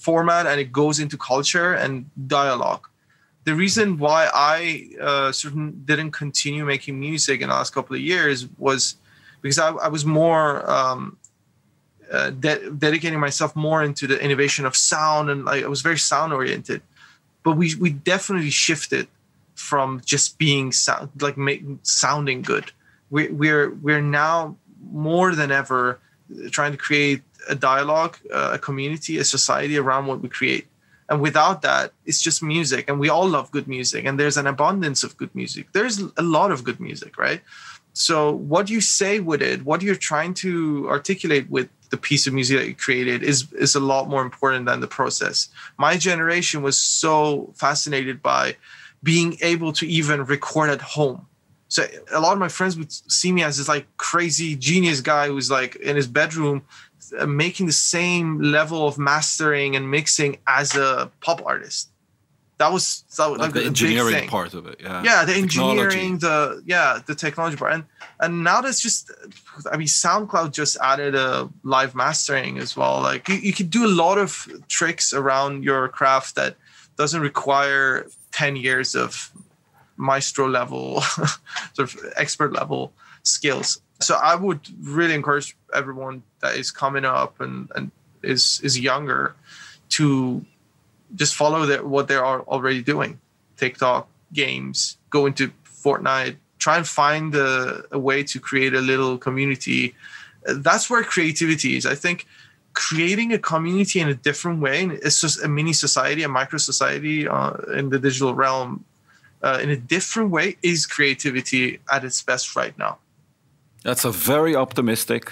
format 0.00 0.46
and 0.46 0.60
it 0.60 0.72
goes 0.72 0.98
into 0.98 1.16
culture 1.16 1.74
and 1.74 2.10
dialogue 2.26 2.88
the 3.44 3.54
reason 3.54 3.98
why 3.98 4.28
i 4.34 4.88
uh, 5.00 5.30
certain 5.32 5.82
didn't 5.84 6.10
continue 6.10 6.64
making 6.64 6.98
music 6.98 7.40
in 7.40 7.48
the 7.48 7.54
last 7.54 7.72
couple 7.72 7.94
of 7.94 8.02
years 8.02 8.48
was 8.58 8.96
because 9.42 9.58
i, 9.58 9.68
I 9.68 9.88
was 9.88 10.04
more 10.04 10.68
um, 10.68 11.16
uh, 12.10 12.30
de- 12.30 12.70
dedicating 12.70 13.20
myself 13.20 13.54
more 13.54 13.82
into 13.82 14.06
the 14.06 14.20
innovation 14.20 14.66
of 14.66 14.74
sound 14.74 15.30
and 15.30 15.44
like, 15.44 15.64
i 15.64 15.68
was 15.68 15.82
very 15.82 15.98
sound 15.98 16.32
oriented 16.32 16.82
but 17.44 17.52
we, 17.52 17.74
we 17.76 17.90
definitely 17.90 18.50
shifted 18.50 19.06
from 19.54 20.02
just 20.04 20.38
being 20.38 20.72
sound, 20.72 21.10
like 21.20 21.36
sounding 21.82 22.42
good. 22.42 22.72
We, 23.10 23.28
we're 23.28 23.70
we're 23.70 24.00
now 24.00 24.56
more 24.90 25.34
than 25.34 25.52
ever 25.52 26.00
trying 26.50 26.72
to 26.72 26.78
create 26.78 27.22
a 27.48 27.54
dialogue, 27.54 28.18
uh, 28.32 28.50
a 28.54 28.58
community, 28.58 29.18
a 29.18 29.24
society 29.24 29.76
around 29.76 30.06
what 30.06 30.20
we 30.20 30.28
create. 30.28 30.66
And 31.08 31.20
without 31.20 31.62
that, 31.62 31.92
it's 32.06 32.22
just 32.22 32.42
music, 32.42 32.88
and 32.88 32.98
we 32.98 33.10
all 33.10 33.28
love 33.28 33.50
good 33.50 33.68
music, 33.68 34.06
and 34.06 34.18
there's 34.18 34.38
an 34.38 34.46
abundance 34.46 35.04
of 35.04 35.16
good 35.16 35.34
music. 35.34 35.66
There's 35.72 36.00
a 36.16 36.22
lot 36.22 36.50
of 36.50 36.64
good 36.64 36.80
music, 36.80 37.18
right? 37.18 37.42
So 37.92 38.32
what 38.32 38.70
you 38.70 38.80
say 38.80 39.20
with 39.20 39.42
it, 39.42 39.64
what 39.64 39.82
you're 39.82 39.94
trying 39.94 40.34
to 40.34 40.88
articulate 40.88 41.48
with 41.50 41.68
the 41.90 41.96
piece 41.96 42.26
of 42.26 42.34
music 42.34 42.58
that 42.58 42.66
you 42.66 42.74
created 42.74 43.22
is 43.22 43.52
is 43.52 43.76
a 43.76 43.80
lot 43.80 44.08
more 44.08 44.22
important 44.22 44.66
than 44.66 44.80
the 44.80 44.88
process. 44.88 45.48
My 45.78 45.96
generation 45.96 46.62
was 46.62 46.76
so 46.76 47.52
fascinated 47.54 48.20
by 48.20 48.56
being 49.02 49.36
able 49.42 49.72
to 49.74 49.86
even 49.86 50.24
record 50.24 50.70
at 50.70 50.80
home. 50.80 51.26
So 51.74 51.84
a 52.12 52.20
lot 52.20 52.34
of 52.34 52.38
my 52.38 52.46
friends 52.46 52.78
would 52.78 52.92
see 52.92 53.32
me 53.32 53.42
as 53.42 53.58
this 53.58 53.66
like 53.66 53.88
crazy 53.96 54.54
genius 54.54 55.00
guy 55.00 55.26
who's 55.26 55.50
like 55.50 55.74
in 55.74 55.96
his 55.96 56.06
bedroom 56.06 56.62
uh, 57.18 57.26
making 57.26 57.66
the 57.66 57.72
same 57.72 58.40
level 58.40 58.86
of 58.86 58.96
mastering 58.96 59.74
and 59.74 59.90
mixing 59.90 60.38
as 60.46 60.76
a 60.76 61.10
pop 61.20 61.42
artist. 61.44 61.90
That 62.58 62.70
was 62.70 63.02
that 63.16 63.28
was 63.28 63.40
like, 63.40 63.52
like 63.52 63.54
the 63.54 63.66
engineering 63.66 64.28
part 64.28 64.54
of 64.54 64.68
it. 64.68 64.80
Yeah. 64.80 65.02
Yeah, 65.02 65.24
the 65.24 65.34
engineering, 65.34 66.18
the 66.18 66.62
yeah, 66.64 67.00
the 67.04 67.16
technology 67.16 67.56
part, 67.56 67.72
and 67.72 67.84
and 68.20 68.44
now 68.44 68.60
that's 68.60 68.80
just. 68.80 69.10
I 69.72 69.76
mean, 69.76 69.88
SoundCloud 69.88 70.52
just 70.52 70.76
added 70.80 71.16
a 71.16 71.50
live 71.64 71.96
mastering 71.96 72.58
as 72.58 72.76
well. 72.76 73.00
Like 73.02 73.28
you, 73.28 73.34
you 73.34 73.52
could 73.52 73.70
do 73.70 73.84
a 73.84 73.90
lot 74.02 74.18
of 74.18 74.46
tricks 74.68 75.12
around 75.12 75.64
your 75.64 75.88
craft 75.88 76.36
that 76.36 76.54
doesn't 76.96 77.20
require 77.20 78.06
10 78.30 78.54
years 78.54 78.94
of 78.94 79.32
maestro 79.96 80.48
level 80.48 81.00
sort 81.72 81.94
of 81.94 82.12
expert 82.16 82.52
level 82.52 82.92
skills. 83.22 83.80
So 84.00 84.16
i 84.16 84.34
would 84.34 84.60
really 84.82 85.14
encourage 85.14 85.56
everyone 85.72 86.22
that 86.40 86.56
is 86.56 86.70
coming 86.70 87.04
up 87.04 87.40
and, 87.40 87.70
and 87.74 87.90
is 88.22 88.60
is 88.62 88.78
younger 88.78 89.34
to 89.90 90.44
just 91.14 91.34
follow 91.34 91.64
the, 91.66 91.76
what 91.86 92.08
they 92.08 92.16
are 92.16 92.40
already 92.42 92.82
doing. 92.82 93.20
Tiktok 93.56 94.08
games 94.32 94.98
go 95.10 95.26
into 95.26 95.52
fortnite 95.64 96.36
try 96.64 96.78
and 96.78 96.88
find 96.88 97.34
a, 97.34 97.84
a 97.92 97.98
way 97.98 98.22
to 98.22 98.40
create 98.40 98.72
a 98.72 98.80
little 98.80 99.18
community. 99.18 99.94
That's 100.46 100.88
where 100.88 101.02
creativity 101.02 101.76
is. 101.76 101.84
I 101.84 101.94
think 101.94 102.26
creating 102.72 103.34
a 103.34 103.38
community 103.38 104.00
in 104.00 104.08
a 104.08 104.14
different 104.14 104.62
way. 104.62 104.84
It's 105.06 105.20
just 105.20 105.44
a 105.44 105.48
mini 105.48 105.74
society, 105.74 106.22
a 106.22 106.28
micro 106.28 106.58
society 106.58 107.28
uh, 107.28 107.52
in 107.76 107.90
the 107.90 107.98
digital 107.98 108.34
realm 108.34 108.84
uh, 109.44 109.58
in 109.62 109.68
a 109.68 109.76
different 109.76 110.30
way 110.30 110.56
is 110.62 110.86
creativity 110.86 111.78
at 111.92 112.02
its 112.02 112.22
best 112.22 112.56
right 112.56 112.76
now. 112.78 112.98
That's 113.82 114.04
a 114.04 114.10
very 114.10 114.56
optimistic 114.56 115.30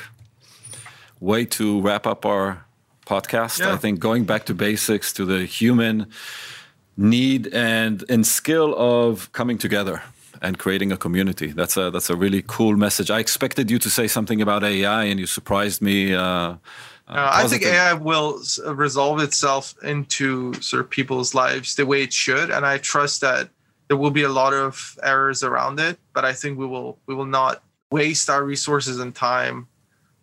way 1.18 1.46
to 1.46 1.80
wrap 1.80 2.06
up 2.06 2.26
our 2.26 2.64
podcast. 3.06 3.60
Yeah. 3.60 3.72
I 3.72 3.76
think 3.76 4.00
going 4.00 4.24
back 4.24 4.44
to 4.46 4.54
basics, 4.54 5.12
to 5.14 5.24
the 5.24 5.46
human 5.46 6.06
need 6.94 7.46
and 7.54 8.04
and 8.10 8.26
skill 8.26 8.74
of 8.76 9.32
coming 9.32 9.56
together 9.56 10.02
and 10.42 10.58
creating 10.58 10.92
a 10.92 10.98
community. 10.98 11.46
That's 11.46 11.78
a 11.78 11.90
that's 11.90 12.10
a 12.10 12.16
really 12.16 12.44
cool 12.46 12.76
message. 12.76 13.10
I 13.10 13.18
expected 13.18 13.70
you 13.70 13.78
to 13.78 13.88
say 13.88 14.08
something 14.08 14.42
about 14.42 14.62
AI, 14.62 15.04
and 15.04 15.18
you 15.18 15.26
surprised 15.26 15.80
me. 15.80 16.14
Uh, 16.14 16.22
uh, 16.22 16.56
I 17.08 17.48
think 17.48 17.62
AI 17.64 17.94
will 17.94 18.42
resolve 18.66 19.20
itself 19.20 19.74
into 19.82 20.52
sort 20.60 20.80
of 20.80 20.90
people's 20.90 21.34
lives 21.34 21.76
the 21.76 21.86
way 21.86 22.02
it 22.02 22.12
should, 22.12 22.50
and 22.50 22.66
I 22.66 22.76
trust 22.76 23.22
that 23.22 23.48
there 23.92 23.98
will 23.98 24.10
be 24.10 24.22
a 24.22 24.30
lot 24.30 24.54
of 24.54 24.98
errors 25.02 25.42
around 25.42 25.78
it. 25.78 25.98
But 26.14 26.24
I 26.24 26.32
think 26.32 26.58
we 26.58 26.64
will 26.64 26.96
we 27.04 27.14
will 27.14 27.26
not 27.26 27.62
waste 27.90 28.30
our 28.30 28.42
resources 28.42 28.98
and 28.98 29.14
time. 29.14 29.68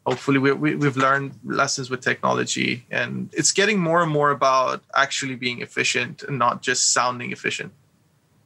Hopefully, 0.07 0.39
we, 0.39 0.51
we, 0.53 0.73
we've 0.73 0.97
learned 0.97 1.33
lessons 1.43 1.87
with 1.91 2.01
technology, 2.01 2.83
and 2.89 3.29
it's 3.31 3.51
getting 3.51 3.77
more 3.79 4.01
and 4.01 4.11
more 4.11 4.31
about 4.31 4.81
actually 4.95 5.35
being 5.35 5.61
efficient 5.61 6.23
and 6.23 6.39
not 6.39 6.63
just 6.63 6.93
sounding 6.93 7.31
efficient. 7.31 7.71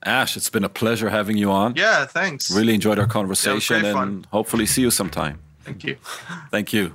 Ash, 0.03 0.35
it's 0.35 0.49
been 0.49 0.65
a 0.65 0.73
pleasure 0.81 1.09
having 1.09 1.37
you 1.37 1.49
on. 1.49 1.73
Yeah, 1.77 2.05
thanks. 2.05 2.51
Really 2.51 2.73
enjoyed 2.73 2.99
our 2.99 3.07
conversation, 3.07 3.85
yeah, 3.85 4.01
and 4.01 4.25
hopefully 4.25 4.65
see 4.65 4.81
you 4.81 4.91
sometime. 4.91 5.39
Thank 5.61 5.85
you. 5.85 5.95
Thank 6.51 6.73
you. 6.73 6.93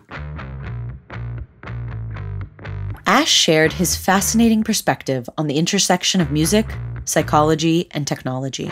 Ash 3.06 3.30
shared 3.30 3.72
his 3.72 3.96
fascinating 3.96 4.62
perspective 4.62 5.30
on 5.38 5.46
the 5.46 5.56
intersection 5.56 6.20
of 6.20 6.30
music, 6.30 6.66
psychology, 7.08 7.88
and 7.92 8.06
technology. 8.06 8.70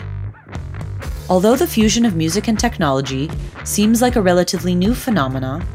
Although 1.29 1.55
the 1.55 1.67
fusion 1.67 2.05
of 2.05 2.15
music 2.15 2.47
and 2.47 2.57
technology 2.57 3.29
seems 3.65 4.01
like 4.01 4.15
a 4.15 4.21
relatively 4.21 4.73
new 4.75 4.93
phenomena, 4.93 5.65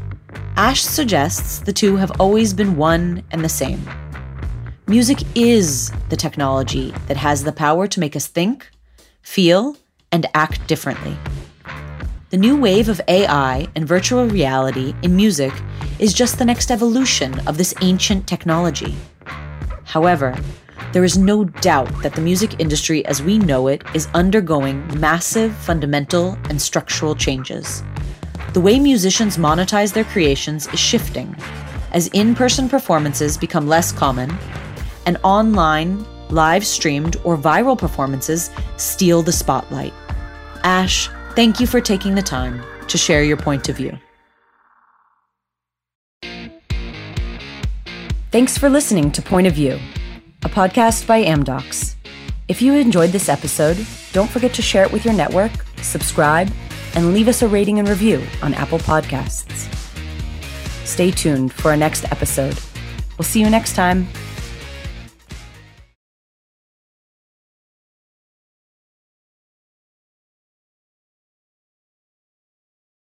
Ash 0.55 0.81
suggests 0.81 1.59
the 1.59 1.73
two 1.73 1.97
have 1.97 2.19
always 2.19 2.53
been 2.53 2.77
one 2.77 3.23
and 3.31 3.43
the 3.43 3.49
same. 3.49 3.87
Music 4.87 5.19
is 5.35 5.91
the 6.09 6.15
technology 6.15 6.93
that 7.07 7.17
has 7.17 7.43
the 7.43 7.51
power 7.51 7.87
to 7.87 7.99
make 7.99 8.15
us 8.15 8.27
think, 8.27 8.69
feel, 9.21 9.77
and 10.11 10.25
act 10.33 10.65
differently. 10.67 11.17
The 12.29 12.37
new 12.37 12.59
wave 12.59 12.89
of 12.89 13.01
AI 13.07 13.67
and 13.75 13.87
virtual 13.87 14.27
reality 14.27 14.95
in 15.03 15.15
music 15.15 15.53
is 15.99 16.13
just 16.13 16.39
the 16.39 16.45
next 16.45 16.71
evolution 16.71 17.39
of 17.47 17.57
this 17.57 17.75
ancient 17.81 18.27
technology. 18.27 18.95
However, 19.85 20.35
there 20.93 21.03
is 21.03 21.17
no 21.17 21.43
doubt 21.43 21.91
that 22.03 22.13
the 22.13 22.21
music 22.21 22.59
industry 22.59 23.05
as 23.07 23.21
we 23.21 23.39
know 23.39 23.67
it 23.67 23.83
is 23.95 24.07
undergoing 24.13 24.87
massive 24.99 25.53
fundamental 25.55 26.37
and 26.49 26.61
structural 26.61 27.15
changes. 27.15 27.83
The 28.53 28.61
way 28.61 28.79
musicians 28.79 29.37
monetize 29.37 29.91
their 29.91 30.03
creations 30.03 30.67
is 30.67 30.79
shifting 30.79 31.35
as 31.93 32.07
in 32.09 32.35
person 32.35 32.69
performances 32.69 33.37
become 33.37 33.67
less 33.67 33.91
common 33.91 34.35
and 35.05 35.17
online, 35.23 36.05
live 36.29 36.65
streamed, 36.65 37.17
or 37.23 37.37
viral 37.37 37.77
performances 37.77 38.49
steal 38.77 39.21
the 39.21 39.31
spotlight. 39.31 39.93
Ash, 40.63 41.09
thank 41.35 41.59
you 41.59 41.67
for 41.67 41.81
taking 41.81 42.15
the 42.15 42.21
time 42.21 42.63
to 42.87 42.97
share 42.97 43.23
your 43.23 43.37
point 43.37 43.67
of 43.67 43.77
view. 43.77 43.97
Thanks 48.31 48.57
for 48.57 48.69
listening 48.69 49.11
to 49.11 49.21
Point 49.21 49.45
of 49.45 49.53
View, 49.53 49.77
a 50.45 50.49
podcast 50.49 51.07
by 51.07 51.23
Amdocs. 51.23 51.95
If 52.49 52.61
you 52.61 52.73
enjoyed 52.73 53.11
this 53.11 53.29
episode, 53.29 53.77
don't 54.11 54.29
forget 54.29 54.53
to 54.55 54.61
share 54.61 54.83
it 54.83 54.91
with 54.91 55.05
your 55.05 55.13
network, 55.13 55.51
subscribe, 55.77 56.51
and 56.95 57.13
leave 57.13 57.27
us 57.27 57.41
a 57.41 57.47
rating 57.47 57.79
and 57.79 57.87
review 57.87 58.21
on 58.41 58.53
Apple 58.53 58.79
Podcasts. 58.79 59.69
Stay 60.85 61.11
tuned 61.11 61.53
for 61.53 61.71
our 61.71 61.77
next 61.77 62.03
episode. 62.11 62.59
We'll 63.17 63.25
see 63.25 63.39
you 63.39 63.49
next 63.49 63.75
time. 63.75 64.07